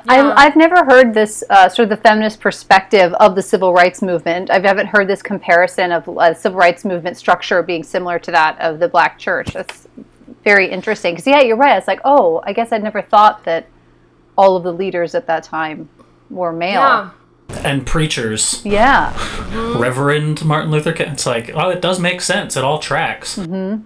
Yeah. 0.05 0.33
I, 0.35 0.45
I've 0.47 0.55
never 0.57 0.83
heard 0.83 1.13
this 1.13 1.43
uh, 1.49 1.69
sort 1.69 1.89
of 1.89 1.89
the 1.97 2.03
feminist 2.09 2.41
perspective 2.41 3.13
of 3.13 3.35
the 3.35 3.41
civil 3.41 3.71
rights 3.73 4.01
movement. 4.01 4.49
I 4.49 4.59
haven't 4.59 4.87
heard 4.87 5.07
this 5.07 5.21
comparison 5.21 5.91
of 5.93 6.09
uh, 6.09 6.33
civil 6.33 6.57
rights 6.59 6.83
movement 6.83 7.15
structure 7.17 7.63
being 7.63 7.83
similar 7.83 8.19
to 8.19 8.31
that 8.31 8.59
of 8.59 8.79
the 8.79 8.89
black 8.89 9.17
church. 9.17 9.53
That's 9.53 9.87
very 10.43 10.69
interesting. 10.69 11.13
Because, 11.13 11.27
yeah, 11.27 11.41
you're 11.41 11.57
right. 11.57 11.77
It's 11.77 11.87
like, 11.87 12.01
oh, 12.05 12.41
I 12.45 12.53
guess 12.53 12.71
I'd 12.71 12.83
never 12.83 13.01
thought 13.01 13.43
that 13.45 13.67
all 14.37 14.55
of 14.55 14.63
the 14.63 14.71
leaders 14.73 15.13
at 15.15 15.27
that 15.27 15.43
time 15.43 15.89
were 16.29 16.51
male. 16.53 16.79
yeah. 16.81 17.09
And 17.63 17.85
preachers, 17.85 18.61
Yeah. 18.65 19.11
Reverend 19.77 20.45
Martin 20.45 20.71
Luther 20.71 20.93
King. 20.93 21.09
It's 21.11 21.25
like, 21.25 21.51
oh, 21.53 21.69
it 21.69 21.81
does 21.81 21.99
make 21.99 22.21
sense. 22.21 22.55
It 22.55 22.63
all 22.63 22.79
tracks. 22.79 23.37
Mm-hmm. 23.37 23.83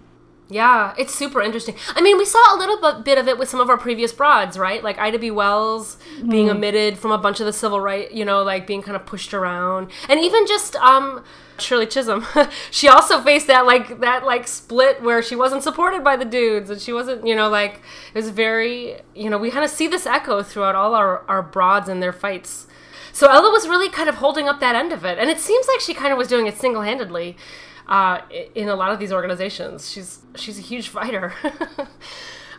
Yeah, 0.48 0.94
it's 0.98 1.14
super 1.14 1.42
interesting. 1.42 1.76
I 1.96 2.02
mean, 2.02 2.20
we 2.20 2.26
saw 2.26 2.56
a 2.56 2.58
little 2.58 3.02
bit, 3.02 3.18
of 3.18 3.28
it 3.28 3.40
with 3.40 3.50
some 3.50 3.60
of 3.60 3.70
our 3.70 3.78
previous 3.78 4.14
broads, 4.14 4.60
right? 4.60 4.84
Like 4.84 5.00
Ida 5.00 5.18
B. 5.18 5.32
Wells 5.32 5.98
being 6.30 6.52
omitted 6.52 7.00
from 7.00 7.12
a 7.12 7.18
bunch 7.18 7.40
of 7.40 7.48
the 7.48 7.54
civil 7.54 7.80
right, 7.80 8.12
you 8.12 8.24
know, 8.24 8.44
like 8.44 8.68
being 8.68 8.84
kind 8.84 8.96
of 8.96 9.08
pushed 9.08 9.34
around, 9.34 9.90
and 10.08 10.20
even 10.20 10.46
just 10.46 10.76
um, 10.76 11.24
Shirley 11.58 11.88
Chisholm. 11.88 12.26
she 12.72 12.88
also 12.88 13.22
faced 13.22 13.48
that 13.48 13.66
like 13.66 14.02
that 14.02 14.24
like 14.24 14.48
split 14.48 15.02
where 15.02 15.24
she 15.24 15.36
wasn't 15.36 15.64
supported 15.64 16.04
by 16.04 16.16
the 16.16 16.26
dudes, 16.26 16.70
and 16.70 16.80
she 16.80 16.94
wasn't, 16.94 17.26
you 17.26 17.36
know, 17.36 17.50
like 17.50 17.82
it 18.14 18.16
was 18.16 18.30
very, 18.30 18.98
you 19.16 19.32
know, 19.32 19.40
we 19.40 19.50
kind 19.50 19.66
of 19.66 19.72
see 19.72 19.88
this 19.88 20.06
echo 20.06 20.44
throughout 20.44 20.76
all 20.76 20.94
our 20.94 21.24
our 21.28 21.42
broads 21.42 21.90
and 21.90 22.04
their 22.04 22.14
fights. 22.14 22.68
So 23.14 23.32
Ella 23.32 23.50
was 23.50 23.68
really 23.68 23.90
kind 23.90 24.10
of 24.10 24.16
holding 24.16 24.48
up 24.48 24.60
that 24.60 24.76
end 24.76 24.92
of 24.92 25.06
it, 25.06 25.18
and 25.18 25.30
it 25.30 25.40
seems 25.40 25.68
like 25.68 25.80
she 25.80 25.96
kind 25.96 26.12
of 26.12 26.20
was 26.20 26.28
doing 26.28 26.46
it 26.46 26.58
single 26.58 26.84
handedly 26.84 27.36
uh, 27.88 28.22
in 28.54 28.70
a 28.70 28.76
lot 28.76 28.92
of 28.92 29.00
these 29.00 29.12
organizations. 29.12 29.92
She's 29.92 30.20
she's 30.36 30.58
a 30.58 30.62
huge 30.62 30.90
fighter. 30.90 31.34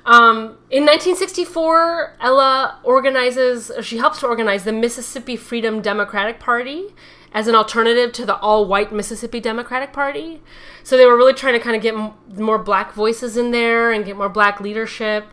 um, 0.04 0.58
in 0.70 0.84
1964, 0.84 2.16
Ella 2.20 2.80
organizes, 2.84 3.70
she 3.82 3.98
helps 3.98 4.20
to 4.20 4.26
organize 4.26 4.64
the 4.64 4.72
Mississippi 4.72 5.36
Freedom 5.36 5.82
Democratic 5.82 6.38
Party 6.38 6.94
as 7.32 7.48
an 7.48 7.54
alternative 7.54 8.12
to 8.12 8.24
the 8.24 8.36
all-white 8.38 8.92
Mississippi 8.92 9.40
Democratic 9.40 9.92
Party. 9.92 10.40
So 10.82 10.96
they 10.96 11.04
were 11.04 11.16
really 11.16 11.34
trying 11.34 11.52
to 11.54 11.60
kind 11.60 11.76
of 11.76 11.82
get 11.82 11.94
m- 11.94 12.14
more 12.34 12.58
black 12.58 12.94
voices 12.94 13.36
in 13.36 13.50
there 13.50 13.92
and 13.92 14.04
get 14.04 14.16
more 14.16 14.30
black 14.30 14.60
leadership. 14.60 15.26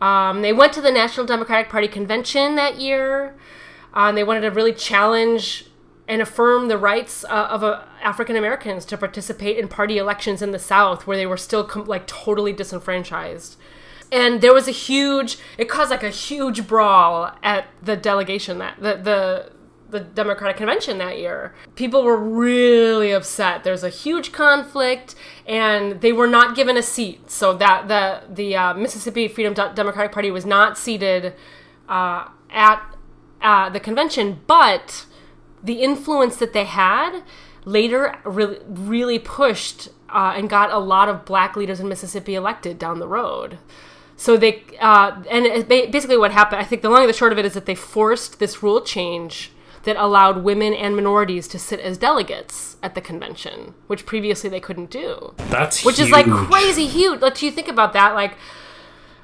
Um, 0.00 0.42
they 0.42 0.52
went 0.52 0.72
to 0.74 0.80
the 0.80 0.92
National 0.92 1.26
Democratic 1.26 1.68
Party 1.68 1.88
convention 1.88 2.54
that 2.54 2.78
year. 2.78 3.34
Uh, 3.94 4.08
and 4.08 4.16
they 4.16 4.22
wanted 4.22 4.42
to 4.42 4.50
really 4.50 4.72
challenge 4.72 5.66
and 6.10 6.20
affirm 6.20 6.66
the 6.66 6.76
rights 6.76 7.24
uh, 7.24 7.46
of 7.50 7.62
uh, 7.62 7.84
African 8.02 8.34
Americans 8.34 8.84
to 8.86 8.98
participate 8.98 9.56
in 9.56 9.68
party 9.68 9.96
elections 9.96 10.42
in 10.42 10.50
the 10.50 10.58
South, 10.58 11.06
where 11.06 11.16
they 11.16 11.24
were 11.24 11.36
still 11.36 11.62
com- 11.62 11.86
like 11.86 12.04
totally 12.08 12.52
disenfranchised. 12.52 13.56
And 14.10 14.40
there 14.40 14.52
was 14.52 14.66
a 14.66 14.72
huge, 14.72 15.38
it 15.56 15.68
caused 15.68 15.88
like 15.88 16.02
a 16.02 16.10
huge 16.10 16.66
brawl 16.66 17.32
at 17.44 17.68
the 17.80 17.96
delegation 17.96 18.58
that 18.58 18.74
the 18.80 18.96
the 18.96 19.52
the 19.90 20.00
Democratic 20.00 20.56
convention 20.56 20.98
that 20.98 21.18
year. 21.18 21.54
People 21.74 22.02
were 22.02 22.16
really 22.16 23.12
upset. 23.12 23.62
There's 23.62 23.84
a 23.84 23.88
huge 23.88 24.32
conflict, 24.32 25.14
and 25.46 26.00
they 26.00 26.12
were 26.12 26.28
not 26.28 26.56
given 26.56 26.76
a 26.76 26.82
seat. 26.82 27.30
So 27.30 27.54
that 27.54 27.86
the 27.86 28.22
the 28.34 28.56
uh, 28.56 28.74
Mississippi 28.74 29.28
Freedom 29.28 29.54
Democratic 29.54 30.10
Party 30.10 30.32
was 30.32 30.44
not 30.44 30.76
seated 30.76 31.34
uh, 31.88 32.28
at 32.50 32.96
uh, 33.40 33.70
the 33.70 33.80
convention, 33.80 34.40
but 34.48 35.06
the 35.62 35.82
influence 35.82 36.36
that 36.36 36.52
they 36.52 36.64
had 36.64 37.22
later 37.64 38.18
really, 38.24 38.58
really 38.66 39.18
pushed 39.18 39.88
uh, 40.08 40.34
and 40.36 40.48
got 40.48 40.70
a 40.70 40.78
lot 40.78 41.08
of 41.08 41.24
black 41.24 41.56
leaders 41.56 41.80
in 41.80 41.88
Mississippi 41.88 42.34
elected 42.34 42.78
down 42.78 42.98
the 42.98 43.08
road. 43.08 43.58
So 44.16 44.36
they, 44.36 44.62
uh, 44.80 45.22
and 45.30 45.46
it, 45.46 45.68
basically 45.68 46.18
what 46.18 46.32
happened, 46.32 46.60
I 46.60 46.64
think 46.64 46.82
the 46.82 46.90
long 46.90 47.00
and 47.00 47.08
the 47.08 47.14
short 47.14 47.32
of 47.32 47.38
it 47.38 47.44
is 47.44 47.54
that 47.54 47.66
they 47.66 47.74
forced 47.74 48.38
this 48.38 48.62
rule 48.62 48.82
change 48.82 49.50
that 49.84 49.96
allowed 49.96 50.44
women 50.44 50.74
and 50.74 50.94
minorities 50.94 51.48
to 51.48 51.58
sit 51.58 51.80
as 51.80 51.96
delegates 51.96 52.76
at 52.82 52.94
the 52.94 53.00
convention, 53.00 53.74
which 53.86 54.04
previously 54.04 54.50
they 54.50 54.60
couldn't 54.60 54.90
do. 54.90 55.32
That's 55.48 55.84
Which 55.84 55.98
is 55.98 56.10
like 56.10 56.26
crazy 56.26 56.86
huge. 56.86 57.20
Like, 57.20 57.40
you 57.40 57.50
think 57.50 57.68
about 57.68 57.94
that, 57.94 58.14
like 58.14 58.36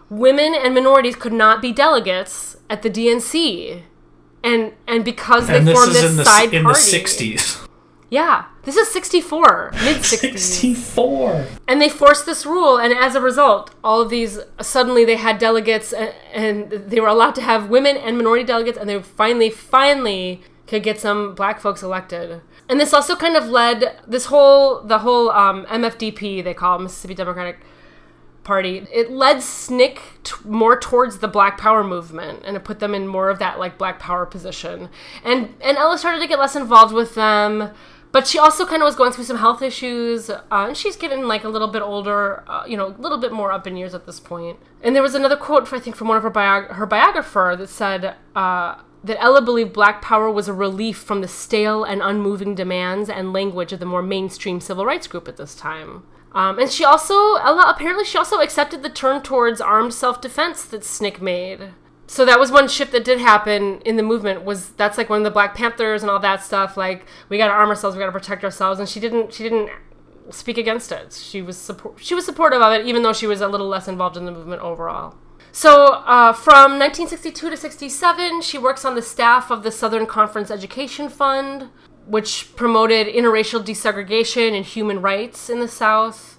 women 0.08 0.54
and 0.54 0.74
minorities 0.74 1.16
could 1.16 1.32
not 1.32 1.60
be 1.60 1.72
delegates 1.72 2.56
at 2.70 2.82
the 2.82 2.90
DNC. 2.90 3.82
And 4.46 4.72
and 4.86 5.04
because 5.04 5.42
they 5.48 5.58
And 5.58 5.66
this 5.66 5.76
formed 5.76 5.92
is 5.96 6.02
this 6.02 6.10
in 6.12 6.16
the 6.16 6.24
side 6.24 6.54
in 6.54 6.62
party. 6.62 6.78
the 6.78 6.82
sixties. 6.96 7.58
Yeah. 8.08 8.44
This 8.62 8.76
is 8.76 8.88
64, 8.92 9.70
mid 9.84 9.96
60s. 9.98 10.38
Sixty-four. 10.38 11.46
And 11.68 11.80
they 11.80 11.88
forced 11.88 12.24
this 12.26 12.44
rule, 12.46 12.78
and 12.78 12.92
as 12.92 13.14
a 13.14 13.20
result, 13.20 13.72
all 13.82 14.00
of 14.00 14.10
these 14.10 14.38
suddenly 14.60 15.04
they 15.04 15.16
had 15.16 15.38
delegates, 15.38 15.92
and, 15.92 16.12
and 16.32 16.70
they 16.90 17.00
were 17.00 17.06
allowed 17.08 17.34
to 17.36 17.42
have 17.42 17.68
women 17.68 17.96
and 17.96 18.16
minority 18.16 18.44
delegates, 18.44 18.78
and 18.78 18.88
they 18.88 19.00
finally, 19.02 19.50
finally 19.50 20.42
could 20.66 20.82
get 20.82 20.98
some 21.00 21.34
black 21.34 21.60
folks 21.60 21.82
elected. 21.82 22.40
And 22.68 22.80
this 22.80 22.92
also 22.92 23.14
kind 23.14 23.36
of 23.36 23.48
led 23.48 23.98
this 24.06 24.26
whole 24.26 24.80
the 24.82 24.98
whole 24.98 25.30
um, 25.30 25.64
MFDP 25.66 26.42
they 26.42 26.54
call 26.54 26.78
it, 26.78 26.82
Mississippi 26.82 27.14
Democratic 27.14 27.58
Party. 28.46 28.86
It 28.92 29.10
led 29.10 29.38
SNCC 29.38 29.98
t- 30.22 30.34
more 30.44 30.78
towards 30.78 31.18
the 31.18 31.28
Black 31.28 31.58
Power 31.58 31.84
movement, 31.84 32.42
and 32.44 32.56
it 32.56 32.64
put 32.64 32.78
them 32.78 32.94
in 32.94 33.06
more 33.06 33.28
of 33.28 33.38
that 33.40 33.58
like 33.58 33.76
Black 33.76 33.98
Power 33.98 34.24
position. 34.24 34.88
And 35.24 35.54
and 35.60 35.76
Ella 35.76 35.98
started 35.98 36.20
to 36.20 36.26
get 36.26 36.38
less 36.38 36.56
involved 36.56 36.94
with 36.94 37.14
them. 37.14 37.70
But 38.12 38.26
she 38.26 38.38
also 38.38 38.64
kind 38.64 38.80
of 38.80 38.86
was 38.86 38.94
going 38.94 39.12
through 39.12 39.24
some 39.24 39.36
health 39.36 39.60
issues, 39.60 40.30
uh, 40.30 40.40
and 40.50 40.74
she's 40.74 40.96
getting 40.96 41.24
like 41.24 41.44
a 41.44 41.50
little 41.50 41.68
bit 41.68 41.82
older, 41.82 42.44
uh, 42.48 42.64
you 42.66 42.74
know, 42.74 42.86
a 42.86 42.96
little 42.98 43.18
bit 43.18 43.30
more 43.30 43.52
up 43.52 43.66
in 43.66 43.76
years 43.76 43.94
at 43.94 44.06
this 44.06 44.20
point. 44.20 44.58
And 44.82 44.94
there 44.94 45.02
was 45.02 45.14
another 45.14 45.36
quote, 45.36 45.70
I 45.70 45.78
think, 45.78 45.96
from 45.96 46.08
one 46.08 46.16
of 46.16 46.22
her 46.22 46.30
biog- 46.30 46.70
her 46.76 46.86
biographer 46.86 47.56
that 47.58 47.68
said 47.68 48.14
uh, 48.34 48.76
that 49.04 49.20
Ella 49.20 49.42
believed 49.42 49.72
Black 49.74 50.00
Power 50.00 50.30
was 50.30 50.48
a 50.48 50.54
relief 50.54 50.96
from 50.96 51.20
the 51.20 51.28
stale 51.28 51.84
and 51.84 52.00
unmoving 52.00 52.54
demands 52.54 53.10
and 53.10 53.34
language 53.34 53.72
of 53.72 53.80
the 53.80 53.86
more 53.86 54.02
mainstream 54.02 54.60
civil 54.60 54.86
rights 54.86 55.06
group 55.06 55.28
at 55.28 55.36
this 55.36 55.54
time. 55.54 56.04
Um, 56.36 56.58
and 56.58 56.70
she 56.70 56.84
also, 56.84 57.36
Ella, 57.36 57.64
apparently, 57.74 58.04
she 58.04 58.18
also 58.18 58.40
accepted 58.40 58.82
the 58.82 58.90
turn 58.90 59.22
towards 59.22 59.58
armed 59.58 59.94
self 59.94 60.20
defense 60.20 60.66
that 60.66 60.84
Snick 60.84 61.22
made. 61.22 61.70
So 62.06 62.26
that 62.26 62.38
was 62.38 62.52
one 62.52 62.68
shift 62.68 62.92
that 62.92 63.06
did 63.06 63.20
happen 63.20 63.80
in 63.86 63.96
the 63.96 64.02
movement 64.02 64.44
was 64.44 64.70
that's 64.72 64.98
like 64.98 65.08
one 65.08 65.20
of 65.20 65.24
the 65.24 65.30
black 65.30 65.54
panthers 65.54 66.02
and 66.02 66.10
all 66.10 66.20
that 66.20 66.44
stuff 66.44 66.76
like 66.76 67.06
we 67.30 67.38
got 67.38 67.46
to 67.46 67.54
arm 67.54 67.70
ourselves 67.70 67.96
we 67.96 68.00
got 68.00 68.06
to 68.06 68.12
protect 68.12 68.44
ourselves 68.44 68.78
and 68.78 68.88
she 68.88 69.00
didn't 69.00 69.32
she 69.32 69.42
didn't 69.42 69.70
speak 70.30 70.58
against 70.58 70.92
it. 70.92 71.14
She 71.14 71.40
was 71.40 71.56
support 71.56 71.98
she 72.04 72.14
was 72.14 72.26
supportive 72.26 72.60
of 72.60 72.70
it 72.74 72.86
even 72.86 73.02
though 73.02 73.14
she 73.14 73.26
was 73.26 73.40
a 73.40 73.48
little 73.48 73.66
less 73.66 73.88
involved 73.88 74.18
in 74.18 74.26
the 74.26 74.30
movement 74.30 74.60
overall. 74.60 75.16
So 75.52 75.86
uh, 75.86 76.34
from 76.34 76.78
1962 76.78 77.50
to 77.50 77.56
67 77.56 78.42
she 78.42 78.58
works 78.58 78.84
on 78.84 78.94
the 78.94 79.02
staff 79.02 79.50
of 79.50 79.62
the 79.62 79.72
southern 79.72 80.06
conference 80.06 80.50
education 80.50 81.08
fund 81.08 81.70
which 82.06 82.54
promoted 82.56 83.06
interracial 83.06 83.64
desegregation 83.64 84.56
and 84.56 84.64
human 84.64 85.00
rights 85.02 85.50
in 85.50 85.60
the 85.60 85.68
south 85.68 86.36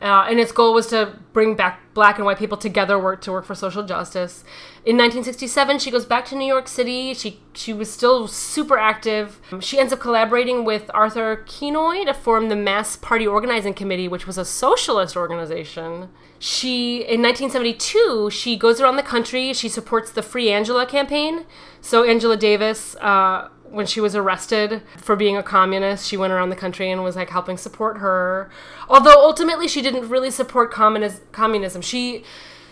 uh, 0.00 0.26
and 0.28 0.38
its 0.38 0.52
goal 0.52 0.74
was 0.74 0.88
to 0.88 1.18
bring 1.32 1.54
back 1.54 1.80
black 1.94 2.16
and 2.16 2.26
white 2.26 2.38
people 2.38 2.58
together 2.58 2.98
work 2.98 3.22
to 3.22 3.32
work 3.32 3.46
for 3.46 3.54
social 3.54 3.82
justice. 3.82 4.44
In 4.84 4.96
1967, 4.96 5.78
she 5.78 5.90
goes 5.90 6.04
back 6.04 6.26
to 6.26 6.36
New 6.36 6.46
York 6.46 6.68
City. 6.68 7.14
She 7.14 7.40
she 7.54 7.72
was 7.72 7.90
still 7.90 8.28
super 8.28 8.76
active. 8.76 9.40
She 9.60 9.78
ends 9.78 9.94
up 9.94 10.00
collaborating 10.00 10.66
with 10.66 10.90
Arthur 10.92 11.44
Kinoy 11.46 12.04
to 12.04 12.12
form 12.12 12.50
the 12.50 12.56
Mass 12.56 12.96
Party 12.96 13.26
Organizing 13.26 13.72
Committee, 13.72 14.06
which 14.06 14.26
was 14.26 14.36
a 14.36 14.44
socialist 14.44 15.16
organization. 15.16 16.10
She 16.38 16.96
in 16.96 17.22
1972 17.22 18.28
she 18.30 18.56
goes 18.58 18.82
around 18.82 18.96
the 18.96 19.02
country. 19.02 19.54
She 19.54 19.70
supports 19.70 20.10
the 20.10 20.22
Free 20.22 20.50
Angela 20.50 20.84
campaign. 20.84 21.46
So 21.80 22.04
Angela 22.04 22.36
Davis. 22.36 22.96
Uh, 22.96 23.48
when 23.70 23.86
she 23.86 24.00
was 24.00 24.14
arrested 24.14 24.82
for 24.96 25.16
being 25.16 25.36
a 25.36 25.42
communist, 25.42 26.06
she 26.06 26.16
went 26.16 26.32
around 26.32 26.50
the 26.50 26.56
country 26.56 26.90
and 26.90 27.02
was 27.02 27.16
like 27.16 27.30
helping 27.30 27.56
support 27.56 27.98
her. 27.98 28.50
Although 28.88 29.14
ultimately 29.16 29.68
she 29.68 29.82
didn't 29.82 30.08
really 30.08 30.30
support 30.30 30.72
communis- 30.72 31.20
communism. 31.32 31.82
She 31.82 32.24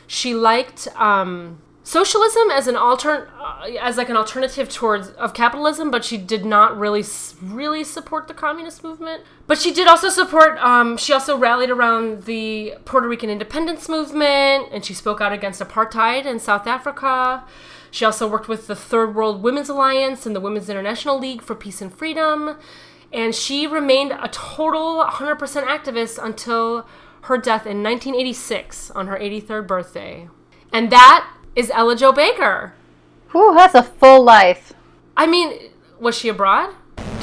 she 0.07 0.35
liked 0.35 0.87
um, 0.97 1.61
socialism 1.85 2.51
as 2.51 2.67
an 2.67 2.75
altern 2.75 3.29
uh, 3.39 3.67
as 3.81 3.97
like 3.97 4.09
an 4.09 4.17
alternative 4.17 4.69
towards 4.69 5.11
of 5.11 5.35
capitalism, 5.35 5.91
but 5.91 6.05
she 6.05 6.17
did 6.17 6.45
not 6.45 6.77
really 6.77 7.05
really 7.41 7.85
support 7.85 8.27
the 8.27 8.35
communist 8.35 8.83
movement. 8.83 9.23
But 9.47 9.59
she 9.59 9.73
did 9.73 9.87
also 9.87 10.09
support. 10.09 10.59
Um, 10.59 10.97
she 10.97 11.13
also 11.13 11.37
rallied 11.39 11.71
around 11.71 12.25
the 12.25 12.75
Puerto 12.85 13.07
Rican 13.07 13.31
independence 13.31 13.89
movement, 13.89 14.69
and 14.73 14.85
she 14.85 14.95
spoke 14.95 15.21
out 15.21 15.33
against 15.33 15.61
apartheid 15.61 16.25
in 16.25 16.41
South 16.41 16.67
Africa. 16.67 17.45
She 17.91 18.05
also 18.05 18.27
worked 18.27 18.49
with 18.49 18.67
the 18.67 18.75
Third 18.75 19.15
World 19.15 19.43
Women's 19.43 19.69
Alliance 19.69 20.27
and 20.27 20.35
the 20.35 20.41
Women's 20.41 20.69
International 20.69 21.17
League 21.17 21.43
for 21.43 21.55
Peace 21.55 21.81
and 21.81 21.95
Freedom. 21.95 22.57
And 23.13 23.33
she 23.33 23.69
remained 23.69 24.11
a 24.11 24.29
total 24.33 25.05
100% 25.05 25.39
activist 25.39 26.19
until 26.21 26.89
her 27.23 27.39
death 27.39 27.67
in 27.67 27.85
1986 27.85 28.91
on 28.91 29.07
her 29.07 29.17
83rd 29.17 29.69
birthday. 29.69 30.29
And 30.73 30.91
that 30.91 31.34
is 31.57 31.71
Ella 31.75 31.97
Jo 31.97 32.13
Baker. 32.13 32.73
Who 33.29 33.55
that's 33.55 33.75
a 33.75 33.83
full 33.83 34.23
life. 34.23 34.73
I 35.17 35.27
mean, 35.27 35.71
was 36.01 36.17
she 36.17 36.29
abroad? 36.29 36.75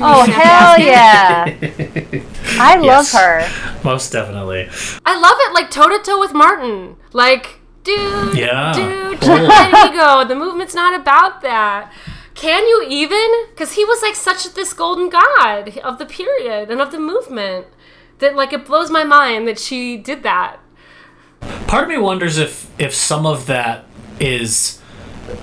Oh 0.03 0.23
hell 0.23 0.79
yeah! 0.79 1.45
I 2.59 2.75
love 2.75 2.83
Yes. 2.83 3.13
her. 3.13 3.47
Most 3.83 4.11
definitely. 4.11 4.67
I 5.05 5.17
love 5.19 5.37
it, 5.39 5.53
like 5.53 5.69
toe 5.69 5.89
to 5.89 5.99
toe 6.03 6.19
with 6.19 6.33
Martin. 6.33 6.95
Like, 7.13 7.59
dude, 7.83 8.35
Yeah. 8.35 8.73
dude, 8.73 9.21
let 9.23 9.71
me 9.91 9.95
go. 9.95 10.25
The 10.27 10.35
movement's 10.35 10.73
not 10.73 10.99
about 10.99 11.41
that. 11.41 11.91
Can 12.33 12.65
you 12.67 12.85
even? 12.89 13.45
Because 13.51 13.73
he 13.73 13.85
was 13.85 14.01
like 14.01 14.15
such 14.15 14.51
this 14.53 14.73
golden 14.73 15.09
god 15.09 15.77
of 15.83 15.99
the 15.99 16.05
period 16.05 16.71
and 16.71 16.81
of 16.81 16.91
the 16.91 16.99
movement 16.99 17.67
that 18.19 18.35
like 18.35 18.53
it 18.53 18.65
blows 18.65 18.89
my 18.89 19.03
mind 19.03 19.47
that 19.47 19.59
she 19.59 19.97
did 19.97 20.23
that. 20.23 20.57
Part 21.67 21.83
of 21.83 21.89
me 21.89 21.97
wonders 21.97 22.37
if 22.37 22.71
if 22.79 22.93
some 22.95 23.25
of 23.27 23.45
that 23.47 23.85
is 24.21 24.79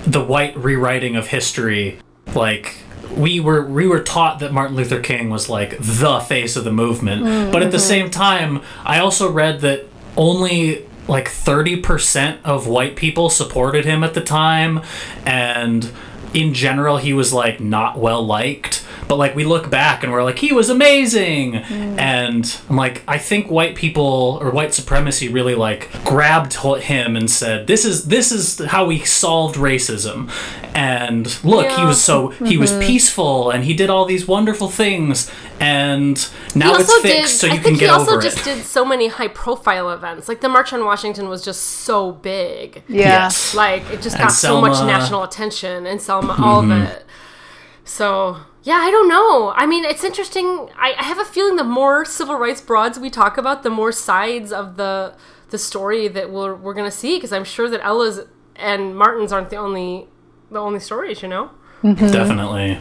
the 0.05 0.23
white 0.23 0.55
rewriting 0.57 1.15
of 1.15 1.27
history. 1.27 1.99
Like 2.33 2.77
we 3.15 3.39
were 3.39 3.65
we 3.65 3.87
were 3.87 4.01
taught 4.01 4.39
that 4.39 4.53
Martin 4.53 4.75
Luther 4.75 5.01
King 5.01 5.29
was 5.29 5.49
like 5.49 5.77
the 5.79 6.19
face 6.19 6.55
of 6.55 6.63
the 6.63 6.71
movement, 6.71 7.23
mm, 7.23 7.51
but 7.51 7.61
at 7.61 7.71
the 7.71 7.77
mm-hmm. 7.77 7.87
same 7.87 8.09
time, 8.09 8.61
I 8.83 8.99
also 8.99 9.31
read 9.31 9.61
that 9.61 9.85
only 10.17 10.85
like 11.07 11.27
30% 11.27 12.37
of 12.43 12.67
white 12.67 12.95
people 12.95 13.29
supported 13.31 13.83
him 13.83 14.03
at 14.03 14.13
the 14.13 14.21
time. 14.21 14.81
And 15.25 15.91
in 16.33 16.53
general 16.53 16.97
he 16.97 17.13
was 17.13 17.33
like 17.33 17.59
not 17.59 17.97
well 17.97 18.23
liked 18.23 18.78
but 19.09 19.17
like 19.17 19.35
we 19.35 19.43
look 19.43 19.69
back 19.69 20.03
and 20.03 20.13
we're 20.13 20.23
like 20.23 20.39
he 20.39 20.53
was 20.53 20.69
amazing 20.69 21.53
mm. 21.53 21.99
and 21.99 22.61
i'm 22.69 22.77
like 22.77 23.03
i 23.07 23.17
think 23.17 23.51
white 23.51 23.75
people 23.75 24.39
or 24.41 24.51
white 24.51 24.73
supremacy 24.73 25.27
really 25.27 25.55
like 25.55 25.91
grabbed 26.05 26.53
him 26.53 27.17
and 27.17 27.29
said 27.29 27.67
this 27.67 27.83
is 27.83 28.05
this 28.05 28.31
is 28.31 28.59
how 28.67 28.85
we 28.85 28.99
solved 28.99 29.55
racism 29.55 30.31
and 30.73 31.43
look 31.43 31.69
he 31.71 31.83
was 31.83 32.01
so 32.01 32.29
he 32.29 32.57
was 32.57 32.71
mm-hmm. 32.71 32.81
peaceful 32.81 33.49
and 33.49 33.65
he 33.65 33.73
did 33.73 33.89
all 33.89 34.05
these 34.05 34.25
wonderful 34.27 34.69
things 34.69 35.29
and 35.59 36.29
now 36.55 36.75
it's 36.75 36.93
fixed 37.01 37.03
did. 37.03 37.27
so 37.27 37.47
you 37.47 37.53
I 37.53 37.55
can 37.55 37.63
think 37.63 37.79
get 37.79 37.85
he 37.87 37.91
also 37.91 38.19
just 38.19 38.39
it 38.39 38.43
did 38.43 38.63
so 38.63 38.85
many 38.85 39.07
high 39.07 39.27
profile 39.27 39.89
events. 39.89 40.29
Like 40.29 40.41
the 40.41 40.49
March 40.49 40.71
on 40.71 40.85
Washington 40.85 41.27
was 41.27 41.43
just 41.43 41.61
so 41.61 42.13
big. 42.13 42.83
Yeah. 42.87 43.25
yes 43.27 43.53
Like 43.53 43.83
it 43.91 44.01
just 44.01 44.15
And 44.15 44.25
got 44.25 44.31
so 44.31 44.61
much 44.61 44.79
national 44.85 45.23
attention 45.23 45.85
and 45.85 46.01
Selma, 46.01 46.35
all 46.39 46.59
of 46.59 46.65
mm-hmm. 46.65 46.83
it. 46.83 47.05
So 47.83 48.37
yeah, 48.63 48.75
I 48.75 48.91
don't 48.91 49.07
know. 49.07 49.53
I 49.55 49.65
mean, 49.65 49.85
it's 49.85 50.03
interesting. 50.03 50.69
I, 50.77 50.93
I 50.97 51.03
have 51.03 51.19
a 51.19 51.25
feeling 51.25 51.55
the 51.55 51.63
more 51.63 52.05
civil 52.05 52.35
rights 52.35 52.61
broads 52.61 52.99
we 52.99 53.09
talk 53.09 53.37
about, 53.37 53.63
the 53.63 53.69
more 53.69 53.91
sides 53.91 54.51
of 54.51 54.77
the 54.77 55.15
the 55.49 55.57
story 55.57 56.07
that 56.07 56.29
we're 56.29 56.55
we're 56.55 56.73
gonna 56.73 56.91
see. 56.91 57.17
Because 57.17 57.31
I'm 57.33 57.43
sure 57.45 57.69
that 57.69 57.83
Ella's 57.83 58.21
and 58.55 58.95
Martin's 58.97 59.31
aren't 59.31 59.49
the 59.49 59.55
only 59.55 60.07
the 60.51 60.59
only 60.59 60.79
stories. 60.79 61.21
You 61.21 61.29
know. 61.29 61.51
Mm-hmm. 61.83 62.07
definitely 62.07 62.77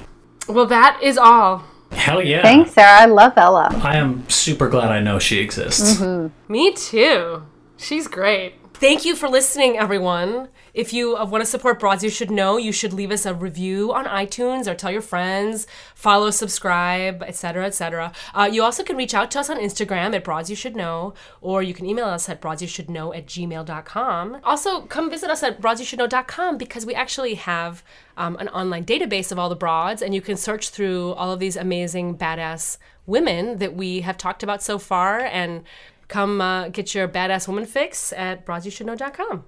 Well, 0.49 0.67
that 0.67 0.99
is 1.01 1.17
all. 1.17 1.63
hell 1.93 2.21
yeah 2.21 2.43
Thanks, 2.43 2.73
Sarah. 2.73 3.03
I 3.03 3.05
love 3.07 3.35
Ella. 3.37 3.71
i 3.85 3.97
am 3.97 4.29
super 4.29 4.69
glad 4.69 4.91
i 4.91 4.99
know 5.01 5.21
she 5.21 5.39
exists 5.39 6.01
mm-hmm. 6.01 6.53
Me 6.53 6.73
too. 6.75 7.45
She's 7.77 8.09
great. 8.09 8.55
Thank 8.81 9.05
you 9.05 9.17
for 9.17 9.29
listening, 9.29 9.77
everyone. 9.77 10.51
If 10.73 10.93
you 10.93 11.17
uh, 11.17 11.27
want 11.27 11.43
to 11.43 11.51
support 11.51 11.81
Broads 11.81 12.05
You 12.05 12.11
Should 12.11 12.31
Know, 12.31 12.59
you 12.59 12.71
should 12.71 12.93
leave 12.93 13.11
us 13.11 13.27
a 13.27 13.35
review 13.35 13.93
on 13.93 14.05
iTunes 14.05 14.69
or 14.69 14.77
tell 14.77 14.93
your 14.93 15.03
friends, 15.03 15.67
follow, 15.97 16.31
subscribe, 16.31 17.25
etc., 17.25 17.67
etc. 17.67 18.13
Uh, 18.33 18.49
you 18.51 18.63
also 18.63 18.85
can 18.85 18.97
reach 18.97 19.15
out 19.15 19.33
to 19.33 19.41
us 19.41 19.51
on 19.51 19.59
Instagram 19.59 20.15
at 20.15 20.23
Broads 20.23 20.49
You 20.49 20.55
Should 20.55 20.77
Know, 20.77 21.13
or 21.41 21.61
you 21.61 21.75
can 21.75 21.87
email 21.87 22.05
us 22.05 22.29
at 22.29 22.41
broadsyoushouldknow 22.41 23.17
at 23.17 23.27
gmail.com. 23.27 24.41
Also, 24.45 24.83
come 24.83 25.11
visit 25.11 25.29
us 25.29 25.43
at 25.43 25.61
broadsyoushouldknow.com 25.61 26.57
because 26.57 26.87
we 26.87 26.95
actually 26.95 27.35
have 27.35 27.83
um, 28.17 28.37
an 28.37 28.47
online 28.51 28.85
database 28.85 29.33
of 29.33 29.41
all 29.41 29.49
the 29.49 29.57
broads, 29.57 30.03
and 30.03 30.15
you 30.15 30.21
can 30.21 30.37
search 30.37 30.71
through 30.71 31.15
all 31.15 31.33
of 31.33 31.41
these 31.41 31.57
amazing, 31.57 32.17
badass 32.17 32.79
women 33.07 33.59
that 33.59 33.75
we 33.75 34.03
have 34.03 34.17
talked 34.17 34.45
about 34.45 34.63
so 34.63 34.79
far 34.79 35.19
and 35.19 35.65
come 36.09 36.41
uh, 36.41 36.69
get 36.69 36.95
your 36.95 37.07
badass 37.07 37.47
woman 37.47 37.67
fix 37.67 38.13
at 38.13 38.45
broadsyoushouldknow.com. 38.45 39.45